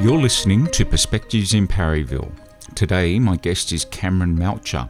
[0.00, 2.32] You're listening to Perspectives in Parryville.
[2.74, 4.88] Today, my guest is Cameron Malcher,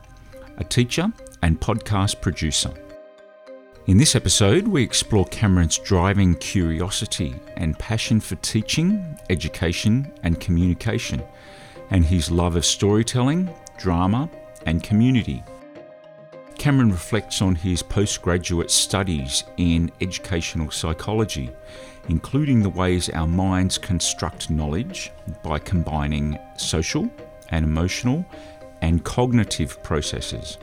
[0.59, 1.13] a teacher
[1.43, 2.73] and podcast producer.
[3.87, 11.23] In this episode, we explore Cameron's driving curiosity and passion for teaching, education, and communication,
[11.91, 14.29] and his love of storytelling, drama,
[14.67, 15.43] and community.
[16.59, 21.51] Cameron reflects on his postgraduate studies in educational psychology,
[22.09, 27.09] including the ways our minds construct knowledge by combining social
[27.51, 28.25] and emotional
[28.83, 30.59] and cognitive processes.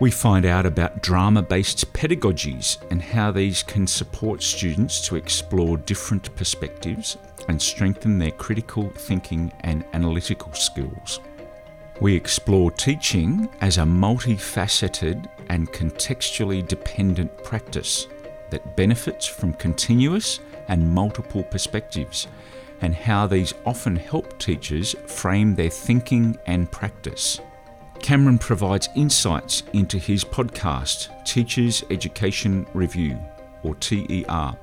[0.00, 5.76] We find out about drama based pedagogies and how these can support students to explore
[5.76, 7.16] different perspectives
[7.48, 11.20] and strengthen their critical thinking and analytical skills.
[12.00, 18.06] We explore teaching as a multifaceted and contextually dependent practice
[18.50, 22.28] that benefits from continuous and multiple perspectives,
[22.80, 27.40] and how these often help teachers frame their thinking and practice.
[28.00, 33.18] Cameron provides insights into his podcast, Teachers Education Review,
[33.64, 34.56] or TER,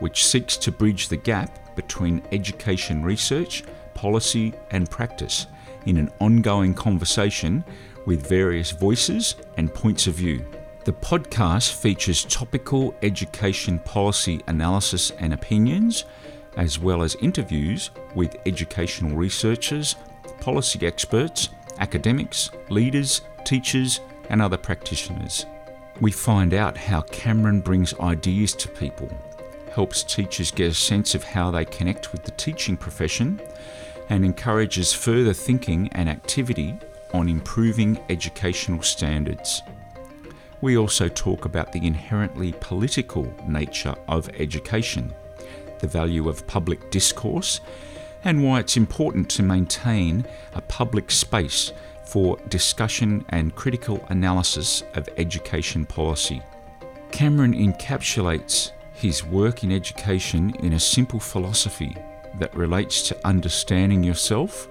[0.00, 5.46] which seeks to bridge the gap between education research, policy, and practice
[5.86, 7.64] in an ongoing conversation
[8.06, 10.44] with various voices and points of view.
[10.84, 16.04] The podcast features topical education policy analysis and opinions,
[16.56, 19.96] as well as interviews with educational researchers,
[20.40, 25.46] policy experts, academics, leaders, teachers, and other practitioners.
[26.00, 29.08] We find out how Cameron brings ideas to people,
[29.74, 33.40] helps teachers get a sense of how they connect with the teaching profession,
[34.08, 36.78] and encourages further thinking and activity
[37.12, 39.62] on improving educational standards.
[40.60, 45.12] We also talk about the inherently political nature of education,
[45.80, 47.60] the value of public discourse,
[48.24, 51.72] and why it's important to maintain a public space
[52.06, 56.42] for discussion and critical analysis of education policy.
[57.10, 58.72] Cameron encapsulates
[59.04, 61.94] his work in education in a simple philosophy
[62.38, 64.66] that relates to understanding yourself,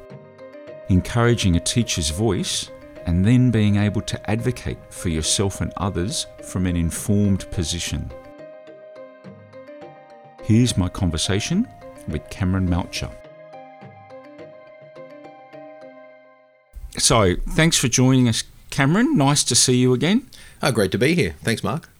[0.90, 2.72] encouraging a teacher's voice,
[3.06, 8.12] and then being able to advocate for yourself and others from an informed position.
[10.42, 11.68] Here's my conversation
[12.08, 13.16] with Cameron Malcher.
[16.98, 19.16] So, thanks for joining us, Cameron.
[19.16, 20.28] Nice to see you again.
[20.64, 21.36] Oh, great to be here.
[21.44, 21.93] Thanks, Mark.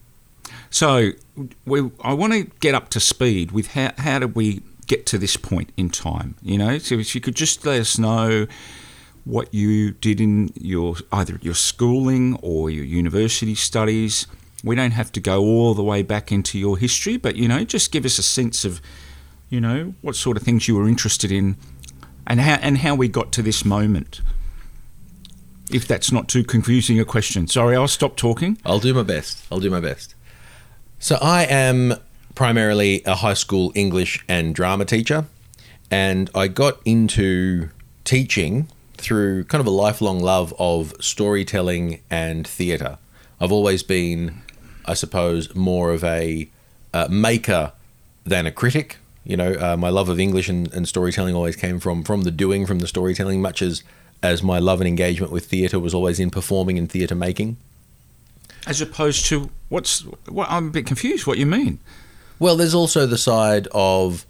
[0.74, 1.12] So,
[1.66, 5.20] we, I want to get up to speed with how, how did we get to
[5.20, 6.36] this point in time?
[6.42, 8.48] You know, so if you could just let us know
[9.24, 14.28] what you did in your either your schooling or your university studies.
[14.64, 17.64] We don't have to go all the way back into your history, but you know,
[17.64, 18.82] just give us a sense of,
[19.50, 21.56] you know, what sort of things you were interested in,
[22.26, 24.22] and how and how we got to this moment.
[25.72, 28.58] If that's not too confusing a question, sorry, I'll stop talking.
[28.66, 29.46] I'll do my best.
[29.52, 30.16] I'll do my best.
[31.04, 31.96] So I am
[32.34, 35.26] primarily a high school English and drama teacher,
[35.92, 37.72] and I got into
[38.06, 43.00] teaching through kind of a lifelong love of storytelling and theatre.
[43.42, 44.44] I've always been,
[44.86, 46.48] I suppose, more of a
[46.94, 47.74] uh, maker
[48.24, 48.96] than a critic.
[49.26, 52.32] You know, uh, my love of English and, and, storytelling always came from from the
[52.32, 53.84] doing, from the storytelling, much as
[54.22, 57.58] as my love and engagement with theatre was always in performing and theatre making.
[58.66, 60.50] As opposed to what's what?
[60.50, 61.28] I'm a bit confused.
[61.28, 61.80] What you mean?
[62.40, 64.26] Well, there's also the side of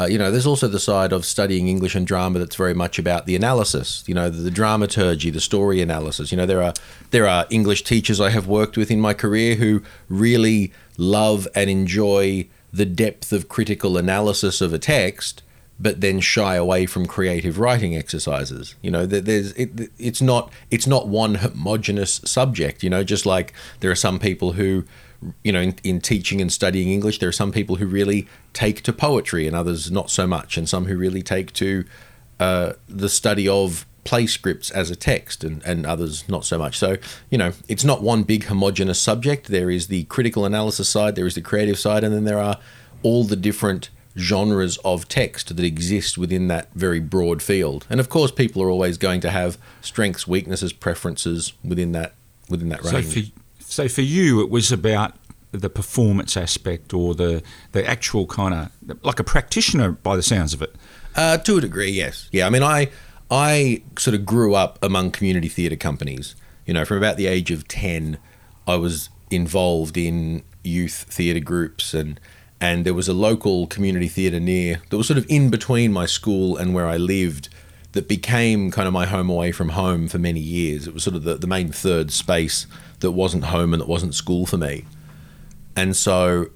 [0.00, 2.98] uh, you know, there's also the side of studying English and drama that's very much
[2.98, 4.04] about the analysis.
[4.06, 6.30] You know, the, the, dramaturgy, the story analysis.
[6.30, 6.72] You know, there are
[7.10, 11.68] there are English teachers I have worked with in my career who really love and
[11.68, 15.42] enjoy the depth of critical analysis of a text,
[15.80, 18.74] but then shy away from creative writing exercises.
[18.82, 22.82] You know, there's it, it's not it's not one homogenous subject.
[22.82, 24.84] You know, just like there are some people who
[25.42, 28.80] you know, in, in, teaching and studying English, there are some people who really take
[28.80, 31.84] to poetry and others not so much, and some who really take to
[32.38, 36.78] uh, the study of play scripts as a text and, and others not so much.
[36.78, 36.96] So,
[37.28, 39.48] you know, it's not one big homogenous subject.
[39.48, 42.58] There is the critical analysis side, there is the creative side, and then there are
[43.02, 43.90] all the different
[44.20, 47.86] genres of text that exist within that very broad field.
[47.90, 52.14] And of course, people are always going to have strengths, weaknesses, preferences within that
[52.48, 53.06] within that range.
[53.06, 53.28] So for,
[53.60, 55.14] so for you, it was about
[55.52, 60.54] the performance aspect or the the actual kind of like a practitioner by the sounds
[60.54, 60.74] of it.
[61.16, 62.28] Uh, to a degree, yes.
[62.30, 62.90] Yeah, I mean, I
[63.30, 66.34] I sort of grew up among community theatre companies.
[66.66, 68.18] You know, from about the age of 10,
[68.66, 72.20] I was involved in youth theatre groups and
[72.60, 76.06] and there was a local community theatre near that was sort of in between my
[76.06, 77.48] school and where I lived
[77.92, 80.86] that became kind of my home away from home for many years.
[80.86, 82.66] It was sort of the, the main third space
[83.00, 84.84] that wasn't home and that wasn't school for me.
[85.74, 86.46] And so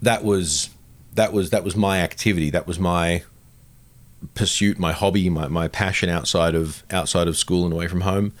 [0.00, 0.70] that was
[1.14, 2.50] that was that was my activity.
[2.50, 3.24] That was my
[4.34, 8.32] pursuit, my hobby, my, my passion outside of outside of school and away from home.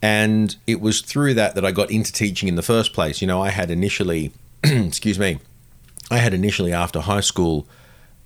[0.00, 3.20] And it was through that that I got into teaching in the first place.
[3.20, 4.32] You know, I had initially,
[4.62, 5.38] excuse me,
[6.10, 7.66] I had initially after high school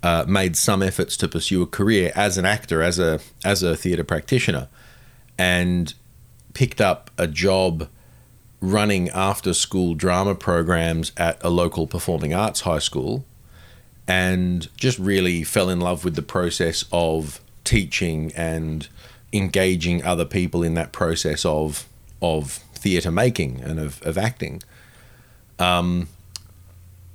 [0.01, 3.75] uh, made some efforts to pursue a career as an actor, as a as a
[3.75, 4.67] theatre practitioner,
[5.37, 5.93] and
[6.53, 7.87] picked up a job
[8.61, 13.25] running after school drama programs at a local performing arts high school,
[14.07, 18.89] and just really fell in love with the process of teaching and
[19.31, 21.87] engaging other people in that process of
[22.21, 24.61] of theatre making and of, of acting.
[25.59, 26.07] Um,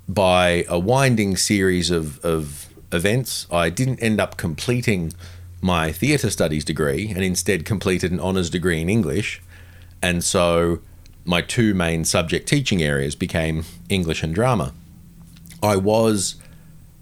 [0.09, 5.13] by a winding series of, of events, I didn't end up completing
[5.61, 9.41] my theatre studies degree and instead completed an honours degree in English.
[10.01, 10.79] And so
[11.25, 14.73] my two main subject teaching areas became English and drama.
[15.61, 16.35] I was,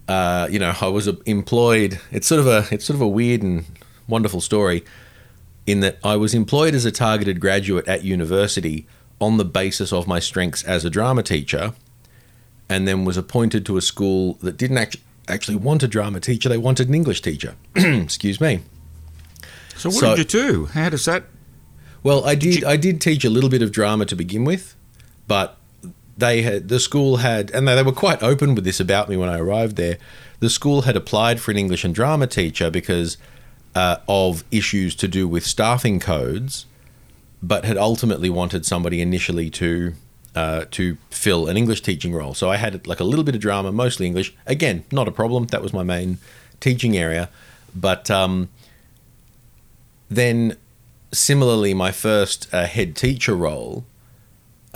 [0.09, 1.99] uh, you know, I was employed.
[2.11, 3.63] It's sort of a it's sort of a weird and
[4.07, 4.83] wonderful story
[5.65, 8.87] in that I was employed as a targeted graduate at university
[9.19, 11.73] on the basis of my strengths as a drama teacher,
[12.69, 16.49] and then was appointed to a school that didn't actually actually want a drama teacher;
[16.49, 17.55] they wanted an English teacher.
[17.75, 18.61] Excuse me.
[19.75, 20.65] So what so, did you do?
[20.67, 21.25] How does that?
[22.03, 22.51] Well, I did.
[22.51, 22.67] did you...
[22.67, 24.75] I did teach a little bit of drama to begin with,
[25.27, 25.57] but
[26.17, 29.29] they had the school had, and they were quite open with this about me when
[29.29, 29.97] I arrived there.
[30.39, 33.17] The school had applied for an English and drama teacher because
[33.75, 36.65] uh, of issues to do with staffing codes,
[37.43, 39.93] but had ultimately wanted somebody initially to
[40.37, 42.35] uh, to fill an English teaching role.
[42.35, 44.35] So I had like a little bit of drama, mostly English.
[44.45, 45.47] Again, not a problem.
[45.47, 46.19] That was my main
[46.59, 47.29] teaching area.
[47.75, 48.49] But um,
[50.09, 50.55] then,
[51.11, 53.85] similarly, my first uh, head teacher role.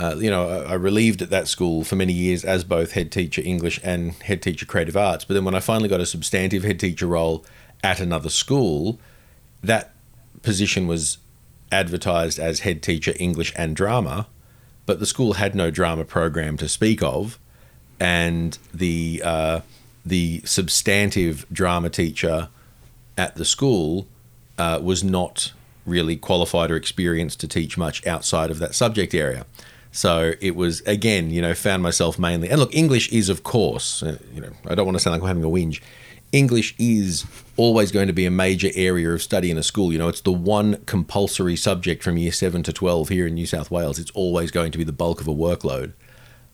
[0.00, 3.40] Uh, you know, I relieved at that school for many years as both head teacher
[3.44, 5.24] English and head teacher creative arts.
[5.24, 7.44] But then when I finally got a substantive head teacher role
[7.84, 8.98] at another school,
[9.62, 9.92] that
[10.42, 11.18] position was
[11.70, 14.26] advertised as head teacher English and drama,
[14.86, 17.38] but the school had no drama program to speak of,
[18.00, 19.60] and the uh,
[20.04, 22.48] the substantive drama teacher
[23.16, 24.06] at the school
[24.58, 25.52] uh, was not
[25.84, 29.44] really qualified or experienced to teach much outside of that subject area.
[29.90, 32.48] So it was again, you know, found myself mainly.
[32.48, 35.22] And look, English is of course, uh, you know, I don't want to sound like
[35.22, 35.80] I'm having a whinge.
[36.32, 37.26] English is
[37.62, 39.92] always going to be a major area of study in a school.
[39.92, 43.46] You know, it's the one compulsory subject from year seven to 12 here in New
[43.46, 44.00] South Wales.
[44.00, 45.92] It's always going to be the bulk of a workload.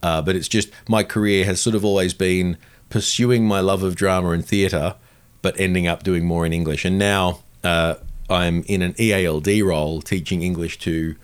[0.02, 2.58] Uh, but it's just my career has sort of always been
[2.90, 4.96] pursuing my love of drama and theatre,
[5.40, 6.84] but ending up doing more in English.
[6.84, 7.94] And now uh,
[8.28, 11.16] I'm in an EALD role teaching English to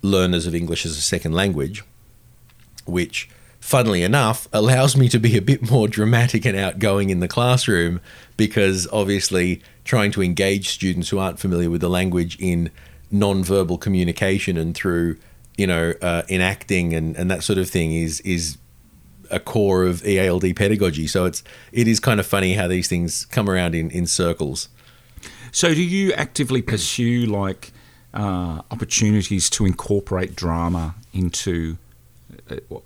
[0.00, 1.84] learners of English as a second language,
[2.86, 3.28] which
[3.64, 7.98] funnily enough, allows me to be a bit more dramatic and outgoing in the classroom
[8.36, 12.70] because obviously trying to engage students who aren't familiar with the language in
[13.10, 15.16] non-verbal communication and through
[15.56, 18.58] you know uh, enacting and, and that sort of thing is is
[19.30, 21.06] a core of EALD pedagogy.
[21.06, 21.42] So it's
[21.72, 24.68] it is kind of funny how these things come around in, in circles.
[25.52, 27.72] So do you actively pursue like
[28.12, 31.78] uh, opportunities to incorporate drama into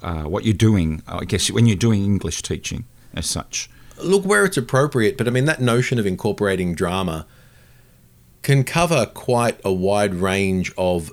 [0.03, 2.85] uh, what you're doing, I guess, when you're doing English teaching
[3.15, 3.69] as such?
[4.03, 7.27] Look, where it's appropriate, but I mean, that notion of incorporating drama
[8.43, 11.13] can cover quite a wide range of,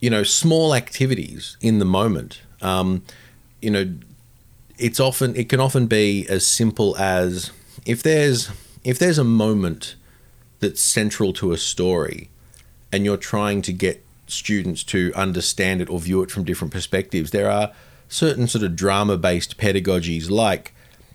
[0.00, 2.42] you know, small activities in the moment.
[2.60, 3.02] Um,
[3.62, 3.94] you know,
[4.78, 7.50] it's often it can often be as simple as
[7.86, 8.50] if there's
[8.84, 9.94] if there's a moment
[10.60, 12.30] that's central to a story
[12.92, 17.30] and you're trying to get students to understand it or view it from different perspectives.
[17.30, 17.72] There are
[18.08, 20.74] certain sort of drama based pedagogies, like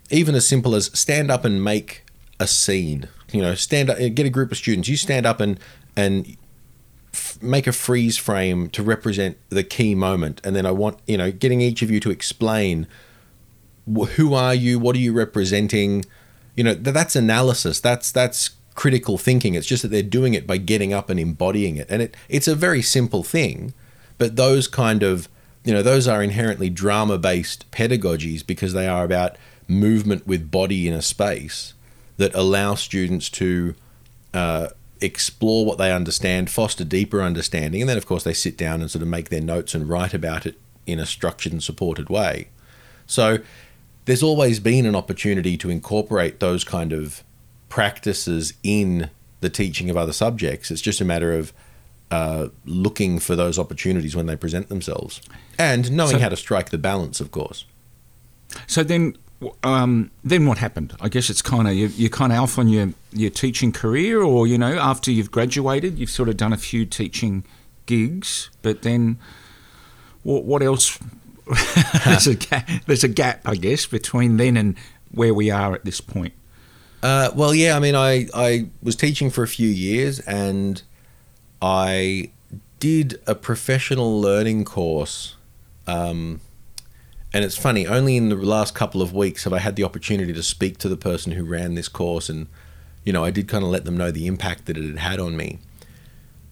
[0.10, 2.04] even as simple as stand up and make
[2.40, 3.08] a scene.
[3.32, 4.88] You know, stand up, get a group of students.
[4.88, 5.60] You stand up and
[5.96, 6.38] and
[7.42, 11.32] make a freeze frame to represent the key moment, and then I want you know
[11.32, 12.88] getting each of you to explain
[14.16, 16.06] who are you, what are you representing.
[16.56, 17.80] You know, that's analysis.
[17.80, 19.56] That's that's critical thinking.
[19.56, 21.88] It's just that they're doing it by getting up and embodying it.
[21.90, 23.74] And it, it's a very simple thing,
[24.18, 25.28] but those kind of,
[25.64, 30.88] you know, those are inherently drama based pedagogies because they are about movement with body
[30.88, 31.74] in a space
[32.18, 33.76] that allow students to
[34.34, 34.68] uh,
[35.02, 38.92] explore what they understand, foster deeper understanding, and then of course they sit down and
[38.92, 42.50] sort of make their notes and write about it in a structured and supported way.
[43.08, 43.40] So
[44.06, 47.24] there's always been an opportunity to incorporate those kind of
[47.70, 49.10] practices in
[49.42, 50.72] the teaching of other subjects.
[50.72, 51.54] It's just a matter of
[52.12, 55.22] uh, looking for those opportunities when they present themselves
[55.58, 57.66] and knowing So- how to strike the balance, of course.
[58.68, 59.18] So then,
[59.64, 60.96] um, then what happened?
[61.02, 64.22] I guess it's kind of you, you're kind of off on your your teaching career,
[64.22, 67.44] or you know, after you've graduated, you've sort of done a few teaching
[67.86, 69.18] gigs, but then
[70.24, 70.98] what what else?
[72.06, 74.76] there's a gap, there's a gap, I guess, between then and
[75.12, 76.34] where we are at this point.
[77.06, 80.82] Uh, well, yeah, I mean, I, I was teaching for a few years and
[81.62, 82.32] I
[82.80, 85.36] did a professional learning course.
[85.86, 86.42] Um,
[87.32, 90.34] and it's funny, only in the last couple of weeks have I had the opportunity
[90.34, 92.28] to speak to the person who ran this course.
[92.28, 92.48] And,
[93.04, 95.20] you know, I did kind of let them know the impact that it had had
[95.20, 95.60] on me.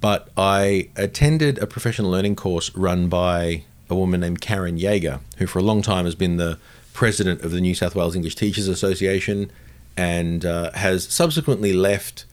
[0.01, 5.47] But I attended a professional learning course run by a woman named Karen Yager, who
[5.47, 6.59] for a long time has been the
[6.93, 9.49] president of the New South Wales English Teachers Association
[9.95, 12.25] and uh, has subsequently left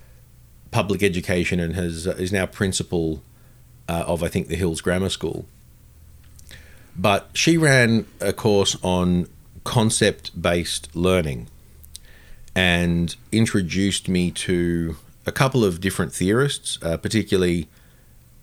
[0.71, 3.23] public education and has uh, is now principal
[3.89, 5.47] uh, of I think the Hills Grammar School.
[6.97, 9.29] But she ran a course on
[9.65, 11.49] concept-based learning
[12.55, 17.69] and introduced me to a couple of different theorists, uh, particularly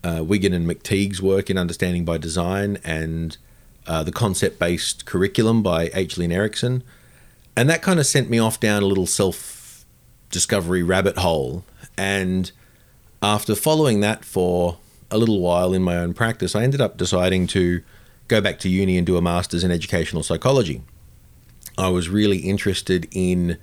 [0.04, 3.38] uh, Wiggins and McTighe's work in Understanding by Design and
[3.86, 6.18] uh, the concept-based curriculum by H.
[6.18, 6.84] Lynn Erickson,
[7.58, 11.66] and that kind of sent me off down a little self-discovery rabbit hole.
[11.98, 12.52] And
[13.22, 14.78] after following that for
[15.10, 17.82] a little while in my own practice, I ended up deciding to
[18.28, 20.84] go back to uni and do a master's in educational psychology.
[21.80, 23.58] I was really interested in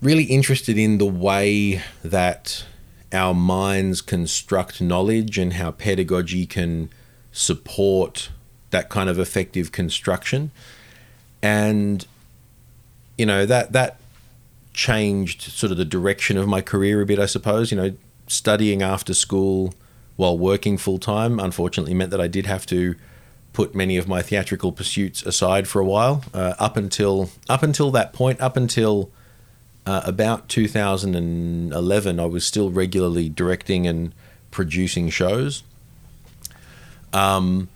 [0.00, 2.64] really interested in the way that
[3.12, 6.88] our minds construct knowledge and how pedagogy can
[7.30, 8.30] support
[8.70, 10.50] that kind of effective construction.
[11.42, 12.06] And
[13.16, 13.98] you know, that that
[14.72, 17.70] changed sort of the direction of my career a bit, I suppose.
[17.70, 17.92] You know,
[18.26, 19.74] studying after school
[20.16, 22.94] while working full time unfortunately meant that I did have to
[23.52, 26.24] put many of my theatrical pursuits aside for a while.
[26.34, 29.10] Uh, up until up until that point, up until
[29.86, 34.12] uh, about 2011, I was still regularly directing and
[34.50, 35.62] producing shows.
[37.12, 37.68] Um,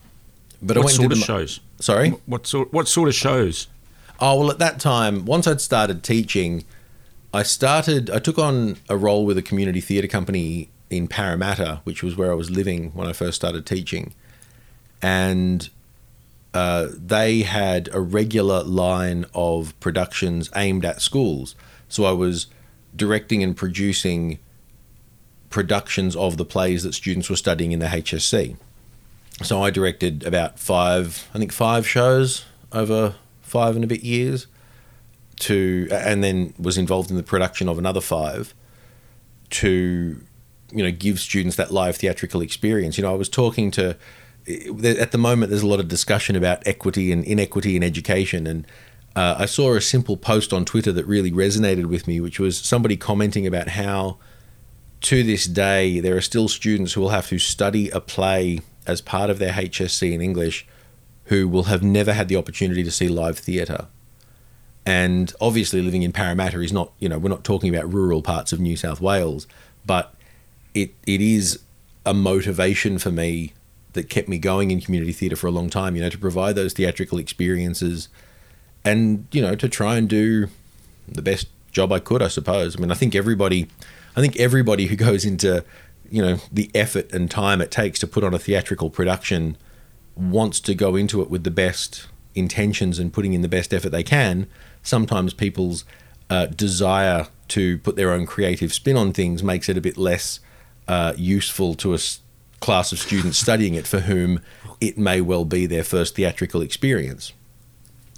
[0.61, 1.61] but I what went sort of shows?
[1.81, 2.11] Sorry.
[2.27, 3.69] What sort What sort of shows?
[4.21, 6.65] Oh well, at that time, once I'd started teaching,
[7.33, 8.11] I started.
[8.11, 12.33] I took on a role with a community theatre company in Parramatta, which was where
[12.33, 14.15] I was living when I first started teaching,
[15.01, 15.69] and
[16.55, 21.55] uh, they had a regular line of productions aimed at schools.
[21.89, 22.47] So I was
[22.97, 24.39] directing and producing
[25.51, 28.57] productions of the plays that students were studying in the HSC.
[29.43, 33.15] So I directed about five, I think five shows over
[33.49, 34.47] five and a bit years
[35.41, 38.55] to and then was involved in the production of another five
[39.51, 40.21] to
[40.73, 42.99] you know give students that live theatrical experience.
[42.99, 43.97] You know i was talking to
[44.49, 48.47] at the moment there's a lot of discussion about equity and inequity in education.
[48.47, 48.67] And
[49.17, 52.59] uh, i saw a simple post on twitter that really resonated with me which was
[52.59, 54.19] somebody commenting about how
[55.01, 59.01] to this day there are still students who will have to study a play as
[59.01, 60.67] part of their hsc in english
[61.29, 63.87] who will have never had the opportunity to see live theatre.
[64.85, 68.53] And obviously, living in Parramatta is not, you know, we're not talking about rural parts
[68.53, 69.47] of New South Wales,
[69.85, 70.15] but
[70.75, 71.61] it it is
[72.07, 73.53] a motivation for me
[73.93, 76.55] that kept me going in community theatre for a long time, you know, to provide
[76.55, 78.09] those theatrical experiences
[78.85, 80.49] and, you know, to try and do
[81.07, 82.77] the best job I could, I suppose.
[82.77, 83.67] I mean, I think everybody,
[84.17, 85.65] I think everybody who goes into,
[86.11, 89.57] you know, the effort and time it takes to put on a theatrical production
[90.19, 93.91] wants to go into it with the best intentions and putting in the best effort
[93.91, 94.47] they can.
[94.83, 95.85] Sometimes people's
[96.29, 100.41] uh, desire to put their own creative spin on things makes it a bit less
[100.87, 101.99] uh, useful to a
[102.61, 104.41] class of students studying it for whom
[104.81, 107.33] it may well be their first theatrical experience.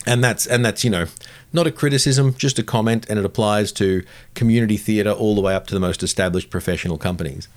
[0.06, 1.06] And that's and that's you know
[1.52, 4.02] not a criticism, just a comment, and it applies to
[4.34, 7.48] community theatre all the way up to the most established professional companies.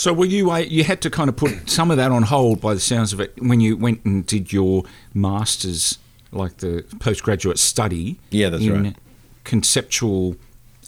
[0.00, 2.72] So were you you had to kind of put some of that on hold by
[2.72, 5.98] the sounds of it when you went and did your masters,
[6.32, 8.18] like the postgraduate study.
[8.30, 8.96] Yeah, that's in right.
[9.44, 10.36] Conceptual.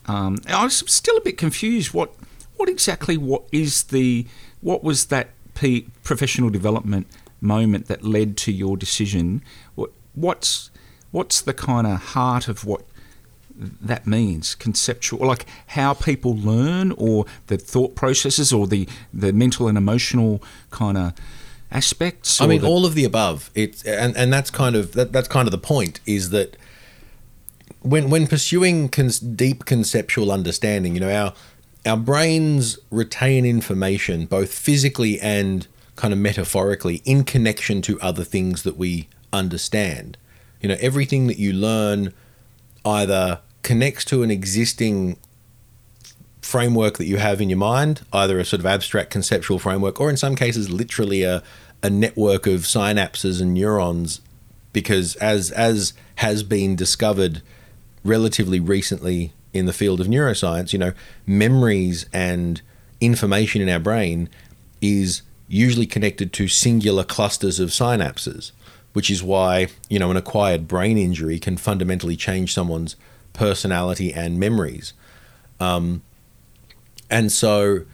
[0.06, 1.92] Um, I was still a bit confused.
[1.92, 2.14] What
[2.56, 4.26] what exactly what is the
[4.62, 7.06] what was that P, professional development
[7.38, 9.42] moment that led to your decision?
[9.74, 10.70] What what's
[11.10, 12.86] what's the kind of heart of what
[13.56, 19.68] that means conceptual like how people learn or the thought processes or the the mental
[19.68, 21.12] and emotional kind of
[21.70, 23.50] aspects I mean, the- all of the above.
[23.54, 26.56] It's and, and that's kind of that, that's kind of the point is that
[27.80, 31.34] when when pursuing cons- deep conceptual understanding, you know, our
[31.84, 35.66] our brains retain information both physically and
[35.96, 40.16] kind of metaphorically in connection to other things that we understand.
[40.60, 42.12] You know, everything that you learn
[42.84, 45.16] either connects to an existing
[46.40, 50.10] framework that you have in your mind, either a sort of abstract conceptual framework, or
[50.10, 51.42] in some cases, literally a,
[51.82, 54.20] a network of synapses and neurons.
[54.72, 57.42] Because as as has been discovered
[58.04, 60.92] relatively recently in the field of neuroscience, you know,
[61.26, 62.62] memories and
[63.00, 64.28] information in our brain
[64.80, 68.52] is usually connected to singular clusters of synapses,
[68.92, 72.96] which is why, you know, an acquired brain injury can fundamentally change someone's
[73.32, 74.92] personality and memories.
[75.60, 76.02] Um,
[77.10, 77.84] and so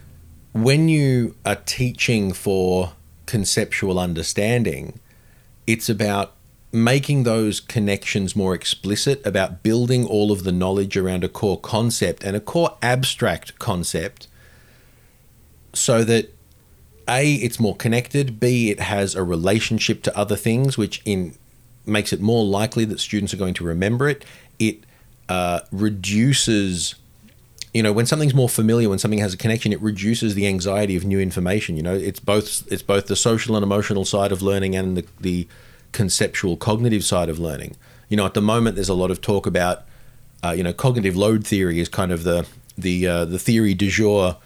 [0.53, 2.93] when you are teaching for
[3.25, 4.99] conceptual understanding,
[5.67, 6.35] it's about
[6.71, 12.23] making those connections more explicit, about building all of the knowledge around a core concept
[12.23, 14.27] and a core abstract concept
[15.73, 16.33] so that
[17.09, 18.39] a it's more connected.
[18.39, 21.35] B it has a relationship to other things which in
[21.85, 24.23] makes it more likely that students are going to remember it.
[24.59, 24.83] It
[25.27, 26.95] uh, reduces
[27.73, 30.95] you know when something's more familiar when something has a connection it reduces the anxiety
[30.95, 31.93] of new information you know?
[31.93, 35.47] It's both it's both the social and emotional side of learning and the, the
[35.91, 37.75] conceptual cognitive side of learning.
[38.09, 39.83] You know at the moment there's a lot of talk about
[40.43, 42.47] uh, you know cognitive load theory is kind of the
[42.77, 44.37] the uh, the theory du jour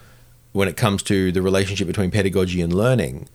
[0.53, 3.27] when it comes to the relationship between pedagogy and learning.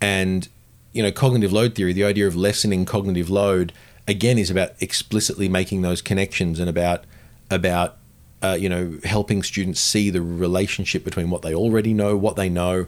[0.00, 0.48] And
[0.96, 3.70] you know cognitive load theory the idea of lessening cognitive load
[4.08, 7.04] again is about explicitly making those connections and about
[7.50, 7.98] about
[8.42, 12.48] uh, you know helping students see the relationship between what they already know what they
[12.48, 12.86] know.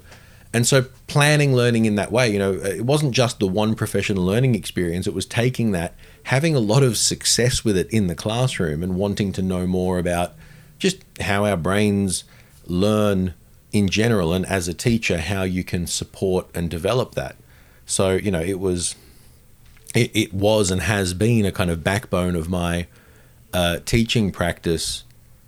[0.55, 4.25] And so planning learning in that way you know it wasn't just the one professional
[4.25, 5.95] learning experience it was taking that
[6.25, 9.99] having a lot of success with it in the classroom and wanting to know more
[9.99, 10.33] about
[10.79, 12.25] just how our brains
[12.67, 13.35] learn
[13.73, 17.37] in general and as a teacher how you can support and develop that.
[17.87, 18.95] So you know it was
[19.95, 22.87] it, it was and has been a kind of backbone of my
[23.53, 25.05] uh, teaching practice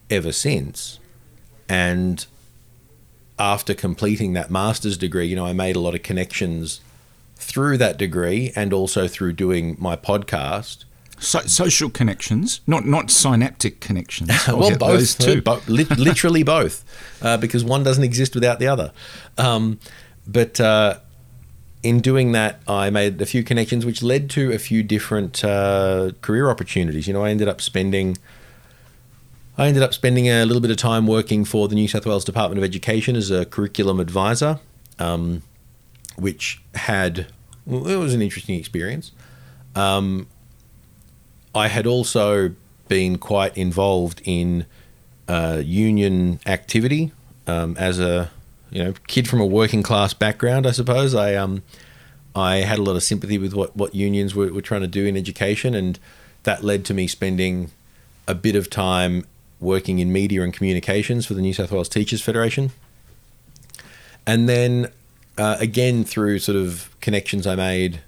[0.08, 0.98] ever since.
[1.68, 2.26] And
[3.40, 6.80] after completing that master's degree you know i made a lot of connections
[7.36, 10.84] through that degree and also through doing my podcast
[11.20, 14.30] so, social connections, not not synaptic connections.
[14.48, 15.42] Well, get both, too.
[15.42, 16.84] bo- li- literally both,
[17.22, 18.92] uh, because one doesn't exist without the other.
[19.38, 19.78] Um,
[20.26, 20.98] but uh,
[21.82, 26.12] in doing that, I made a few connections, which led to a few different uh,
[26.20, 27.06] career opportunities.
[27.06, 28.16] You know, I ended up spending.
[29.58, 32.24] I ended up spending a little bit of time working for the New South Wales
[32.24, 34.58] Department of Education as a curriculum advisor,
[34.98, 35.42] um,
[36.16, 37.26] which had
[37.66, 39.12] well, it was an interesting experience.
[39.74, 40.26] Um,
[41.54, 42.54] I had also
[42.88, 44.66] been quite involved in
[45.28, 47.12] uh, union activity
[47.46, 48.30] um, as a
[48.70, 50.66] you know kid from a working class background.
[50.66, 51.62] I suppose I um
[52.34, 55.06] I had a lot of sympathy with what what unions were, were trying to do
[55.06, 55.98] in education, and
[56.44, 57.70] that led to me spending
[58.28, 59.24] a bit of time
[59.58, 62.70] working in media and communications for the New South Wales Teachers Federation,
[64.26, 64.90] and then
[65.36, 68.00] uh, again through sort of connections I made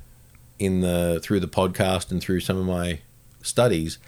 [0.59, 3.01] in the through the podcast and through some of my
[3.43, 3.99] studies,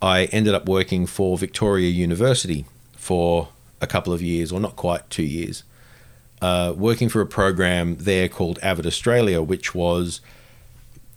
[0.00, 2.64] I ended up working for Victoria University
[2.96, 3.48] for
[3.80, 5.64] a couple of years, or not quite two years,
[6.40, 10.20] uh, working for a program there called Avid Australia, which was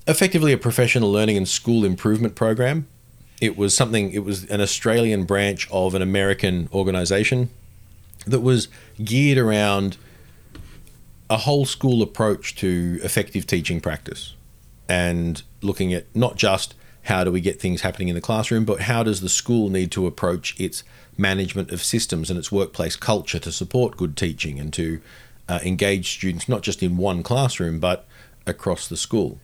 [0.07, 2.87] effectively a professional learning and school improvement program.
[3.41, 7.49] It was something, it was an Australian branch of an American organization
[8.25, 8.67] that was
[9.03, 9.97] geared around
[11.29, 14.35] a whole school approach to effective teaching practice
[14.87, 18.81] and looking at not just how do we get things happening in the classroom, but
[18.81, 20.83] how does the school need to approach its
[21.17, 24.99] management of systems and its workplace culture to support good teaching and to
[25.47, 28.07] uh, engage students not just in one classroom but
[28.47, 29.39] across the school.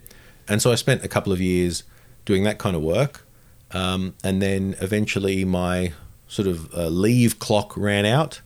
[0.47, 1.83] And so I spent a couple of years
[2.25, 3.25] doing that kind of work.
[3.71, 5.93] Um, and then eventually my
[6.27, 8.41] sort of uh, leave clock ran out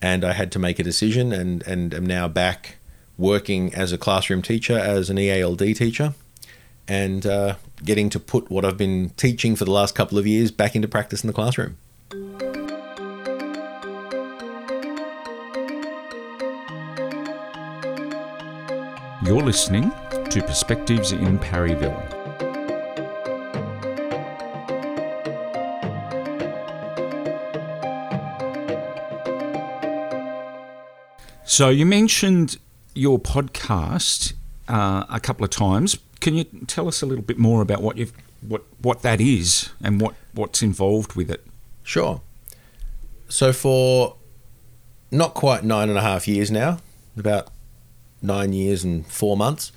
[0.00, 2.76] and I had to make a decision and, and am now back
[3.18, 6.14] working as a classroom teacher, as an EALD teacher
[6.86, 10.50] and uh, getting to put what I've been teaching for the last couple of years
[10.50, 11.76] back into practice in the classroom.
[19.24, 19.90] You're listening
[20.30, 22.02] to Perspectives in Parryville.
[31.44, 32.58] So you mentioned
[32.94, 34.34] your podcast
[34.68, 37.98] uh, a couple of times, can you tell us a little bit more about what
[37.98, 41.46] you've what what that is and what what's involved with it?
[41.82, 42.22] Sure.
[43.28, 44.16] So for
[45.10, 46.78] not quite nine and a half years now,
[47.14, 47.48] about
[48.22, 49.70] nine years and four months,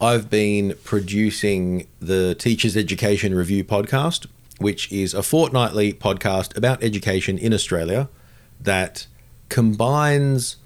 [0.00, 4.26] I've been producing the Teachers Education Review podcast,
[4.56, 8.08] which is a fortnightly podcast about education in Australia
[8.58, 9.06] that
[9.50, 10.56] combines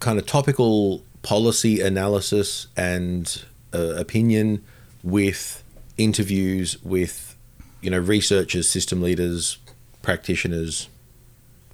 [0.00, 3.44] kind of topical policy analysis and
[3.76, 4.64] uh, opinion
[5.02, 5.62] with
[5.98, 7.36] interviews with
[7.80, 9.58] you know researchers, system leaders,
[10.02, 10.88] practitioners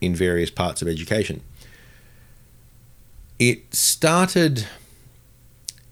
[0.00, 1.42] in various parts of education.
[3.38, 4.66] It started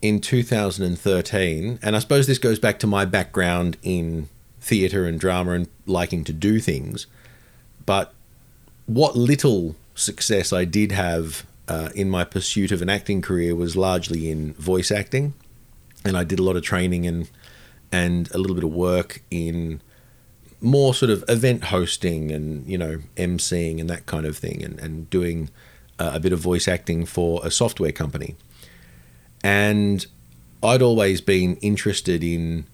[0.03, 4.29] in 2013, and I suppose this goes back to my background in
[4.61, 7.07] theatre and drama and liking to do things.
[7.87, 8.13] But
[8.87, 13.77] what little success I did have uh, in my pursuit of an acting career was
[13.77, 15.35] largely in voice acting,
[16.05, 17.29] and I did a lot of training and
[17.93, 19.81] and a little bit of work in
[20.61, 24.79] more sort of event hosting and you know emceeing and that kind of thing, and
[24.81, 25.49] and doing
[25.99, 28.35] uh, a bit of voice acting for a software company.
[29.43, 30.07] And
[30.63, 32.67] I'd always been interested in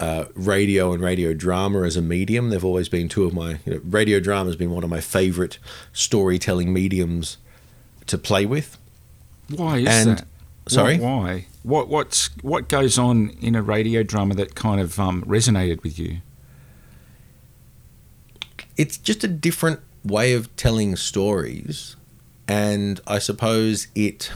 [0.00, 2.50] uh, radio and radio drama as a medium.
[2.50, 5.00] They've always been two of my you know, radio drama has been one of my
[5.00, 5.58] favorite
[5.92, 7.36] storytelling mediums
[8.06, 8.78] to play with.
[9.54, 10.26] Why is And- that?
[10.68, 10.98] sorry?
[10.98, 11.46] Why?
[11.66, 15.98] What what's what goes on in a radio drama that kind of um, resonated with
[15.98, 16.18] you?
[18.76, 21.96] It's just a different way of telling stories,
[22.46, 24.30] and I suppose it.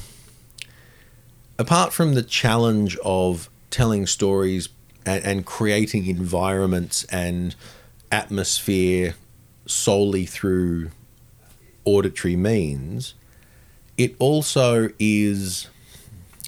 [1.57, 4.69] Apart from the challenge of telling stories
[5.07, 7.55] and, and creating environments and
[8.11, 9.15] atmosphere
[9.67, 10.91] solely through
[11.85, 13.15] auditory means,
[13.97, 15.69] it also is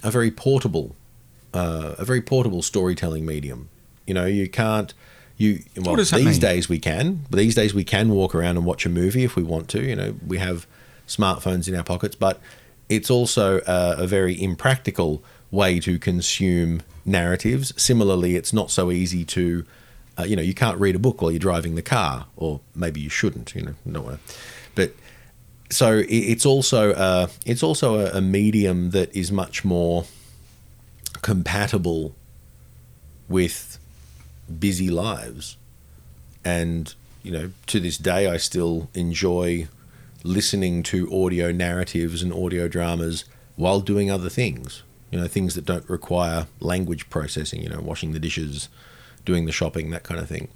[0.02, 0.96] a very portable,
[1.54, 3.68] uh, a very portable storytelling medium.
[4.06, 4.92] You know, you can't.
[5.36, 6.38] You well, these mean?
[6.38, 7.24] days we can.
[7.30, 9.82] But these days we can walk around and watch a movie if we want to.
[9.82, 10.66] You know, we have
[11.08, 12.40] smartphones in our pockets, but
[12.88, 17.72] it's also a, a very impractical way to consume narratives.
[17.80, 19.64] Similarly, it's not so easy to,
[20.18, 23.00] uh, you know, you can't read a book while you're driving the car, or maybe
[23.00, 23.54] you shouldn't.
[23.54, 24.18] You know, no,
[24.74, 24.94] but
[25.72, 30.04] so it's also uh, it's also a, a medium that is much more
[31.22, 32.14] compatible
[33.28, 33.78] with
[34.58, 35.56] busy lives,
[36.44, 39.68] and you know to this day I still enjoy
[40.24, 43.24] listening to audio narratives and audio dramas
[43.56, 44.82] while doing other things.
[45.10, 47.62] You know things that don't require language processing.
[47.62, 48.68] You know washing the dishes,
[49.24, 50.48] doing the shopping, that kind of thing.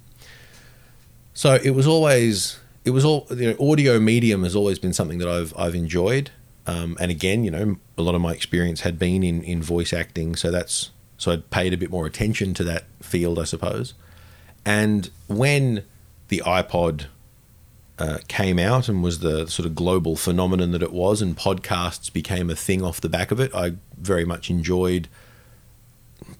[1.33, 5.17] So it was always it was all you know audio medium has always been something
[5.17, 6.31] that I've I've enjoyed.
[6.65, 9.91] Um, and again, you know, a lot of my experience had been in in voice
[9.91, 13.93] acting, so that's so I'd paid a bit more attention to that field, I suppose.
[14.65, 15.83] And when
[16.29, 17.07] the iPod
[17.99, 22.11] uh, came out and was the sort of global phenomenon that it was, and podcasts
[22.11, 25.09] became a thing off the back of it, I very much enjoyed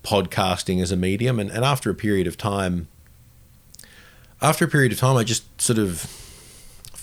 [0.02, 1.40] podcasting as a medium.
[1.40, 2.88] And, and after a period of time,
[4.42, 6.27] after a period of time, I just sort of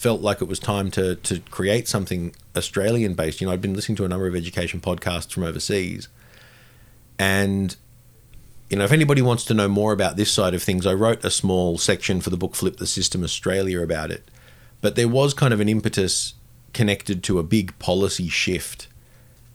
[0.04, 3.40] felt like it was time to to create something Australian based.
[3.40, 6.08] You know, I'd been listening to a number of education podcasts from overseas,
[7.18, 7.74] and
[8.68, 11.24] you know, if anybody wants to know more about this side of things, I wrote
[11.24, 14.30] a small section for the book Flip the System Australia about it.
[14.82, 16.34] But there was kind of an impetus
[16.74, 18.88] connected to a big policy shift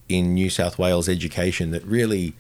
[0.07, 2.33] in New South Wales education that really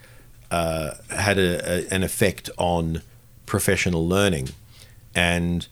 [0.49, 3.03] uh, had a, a, an effect on
[3.45, 4.49] professional learning,
[5.13, 5.67] and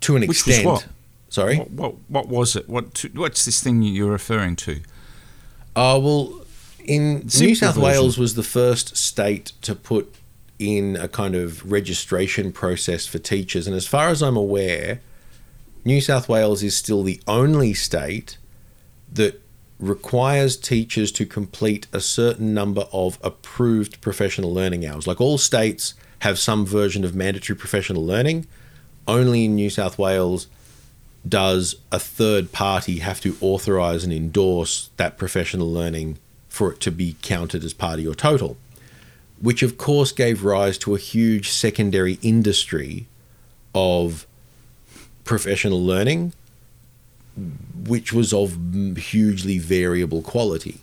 [0.00, 0.88] to an Which extent?
[1.36, 1.58] Sorry.
[1.58, 2.68] What, what what was it?
[2.68, 4.80] What what's this thing you're referring to?
[5.76, 6.40] Oh well,
[6.84, 7.76] in New South.
[7.76, 10.14] Wales was the first state to put
[10.58, 15.00] in a kind of registration process for teachers, and as far as I'm aware,
[15.84, 18.38] New South Wales is still the only state
[19.12, 19.42] that
[19.78, 25.06] requires teachers to complete a certain number of approved professional learning hours.
[25.06, 28.46] Like all states have some version of mandatory professional learning.
[29.06, 30.48] Only in New South Wales
[31.28, 36.90] does a third party have to authorize and endorse that professional learning for it to
[36.90, 38.56] be counted as part of your total,
[39.40, 43.06] which of course gave rise to a huge secondary industry
[43.74, 44.26] of
[45.24, 46.32] professional learning,
[47.84, 48.56] which was of
[48.96, 50.80] hugely variable quality.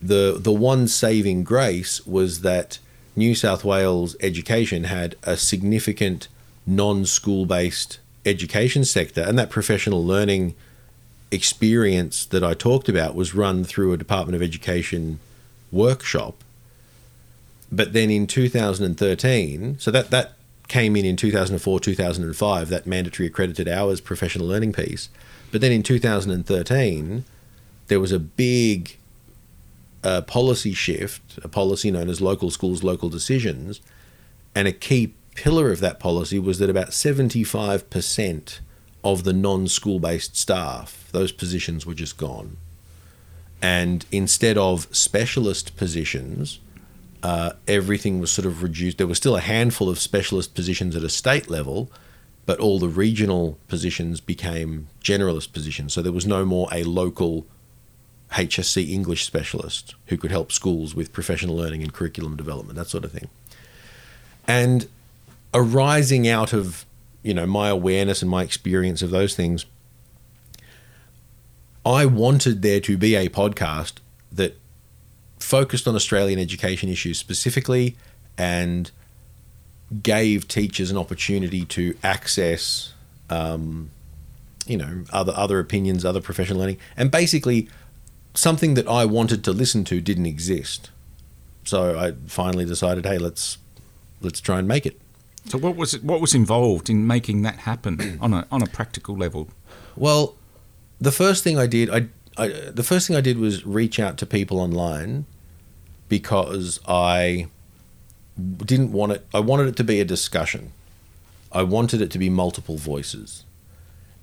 [0.00, 2.78] The, the one saving grace was that
[3.14, 6.28] New South Wales education had a significant
[6.66, 10.54] non school based education sector, and that professional learning
[11.30, 15.18] experience that I talked about was run through a Department of Education
[15.72, 16.42] workshop.
[17.70, 20.34] But then in 2013, so that, that
[20.68, 25.08] came in in 2004, 2005, that mandatory accredited hours professional learning piece.
[25.50, 27.24] But then in 2013,
[27.88, 28.96] there was a big
[30.04, 33.80] uh, policy shift, a policy known as local schools, local decisions.
[34.54, 38.58] And a key pillar of that policy was that about 75%
[39.04, 42.56] of the non school based staff, those positions were just gone.
[43.62, 46.58] And instead of specialist positions,
[47.22, 48.98] uh, everything was sort of reduced.
[48.98, 51.90] There was still a handful of specialist positions at a state level,
[52.44, 55.92] but all the regional positions became generalist positions.
[55.92, 57.46] So there was no more a local
[58.32, 63.04] HSC English specialist who could help schools with professional learning and curriculum development, that sort
[63.04, 63.28] of thing.
[64.46, 64.88] And
[65.54, 66.84] arising out of
[67.22, 69.66] you know my awareness and my experience of those things,
[71.84, 73.94] I wanted there to be a podcast
[74.32, 74.58] that
[75.38, 77.96] focused on Australian education issues specifically
[78.36, 78.90] and
[80.02, 82.92] gave teachers an opportunity to access,
[83.30, 83.90] um,
[84.66, 87.68] you know, other other opinions, other professional learning, and basically
[88.34, 90.90] something that I wanted to listen to didn't exist.
[91.64, 93.58] So I finally decided, hey, let's
[94.20, 95.00] let's try and make it.
[95.48, 98.66] So what was it, what was involved in making that happen on a on a
[98.66, 99.48] practical level?
[99.96, 100.34] Well,
[101.00, 104.18] the first thing I did, I, I the first thing I did was reach out
[104.18, 105.26] to people online
[106.08, 107.48] because I
[108.58, 109.26] didn't want it.
[109.32, 110.72] I wanted it to be a discussion.
[111.52, 113.44] I wanted it to be multiple voices,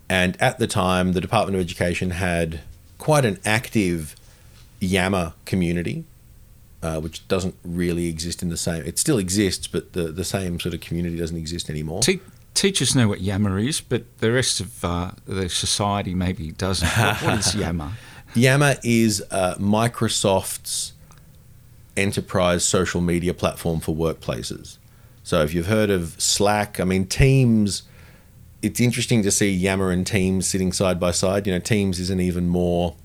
[0.09, 2.61] and at the time, the Department of Education had
[2.97, 4.15] quite an active
[4.79, 6.03] Yammer community,
[6.83, 8.83] uh, which doesn't really exist in the same.
[8.83, 12.01] It still exists, but the the same sort of community doesn't exist anymore.
[12.01, 12.19] Te-
[12.53, 16.87] teachers know what Yammer is, but the rest of uh, the society maybe doesn't.
[16.87, 17.93] what, what is Yammer?
[18.35, 20.93] Yammer is uh, Microsoft's
[21.95, 24.77] enterprise social media platform for workplaces.
[25.23, 27.83] So if you've heard of Slack, I mean Teams
[28.61, 31.45] it's interesting to see Yammer and Teams sitting side by side.
[31.45, 32.95] You know, Teams is an even more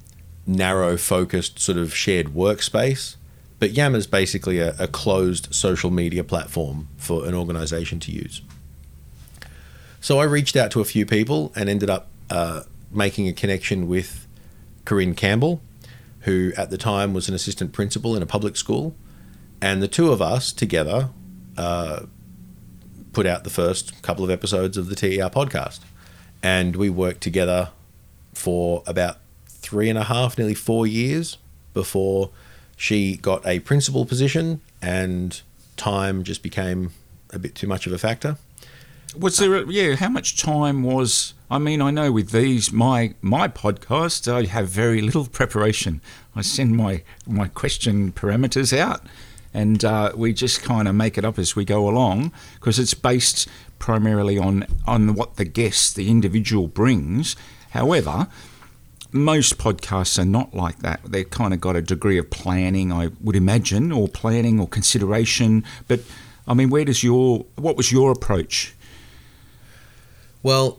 [0.47, 3.17] narrow focused sort of shared workspace.
[3.59, 8.41] But Yammer is basically a, a, closed social media platform for an organization to use.
[10.01, 13.89] So I reached out to a few people and ended up uh, making a connection
[13.89, 14.27] with
[14.85, 15.61] Corinne Campbell,
[16.21, 18.95] who at the time was an assistant principal in a public school.
[19.61, 21.11] And the two of us together
[21.57, 22.07] uh,
[23.13, 25.81] put out the first couple of episodes of the TER podcast.
[26.43, 27.71] And we worked together
[28.33, 29.19] for about
[29.49, 31.39] three and a half, nearly four years
[31.75, 32.31] before
[32.79, 35.43] she got a principal position and
[35.77, 36.93] time just became
[37.31, 38.39] a bit too much of a factor.
[39.19, 43.15] Was there, a, yeah, how much time was, I mean, I know with these, my
[43.21, 46.01] my podcast, I have very little preparation.
[46.37, 49.03] I send my, my question parameters out
[49.53, 52.95] and uh, we just kind of make it up as we go along because it's
[52.95, 57.35] based primarily on on what the guest, the individual brings.
[57.71, 58.29] However,
[59.13, 61.01] most podcasts are not like that.
[61.05, 65.65] They've kind of got a degree of planning, I would imagine, or planning or consideration.
[65.87, 66.01] But
[66.47, 68.75] I mean, where does your what was your approach?
[70.43, 70.79] Well,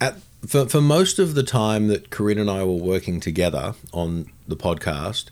[0.00, 4.30] at, for for most of the time that Corinne and I were working together on
[4.48, 5.26] the podcast,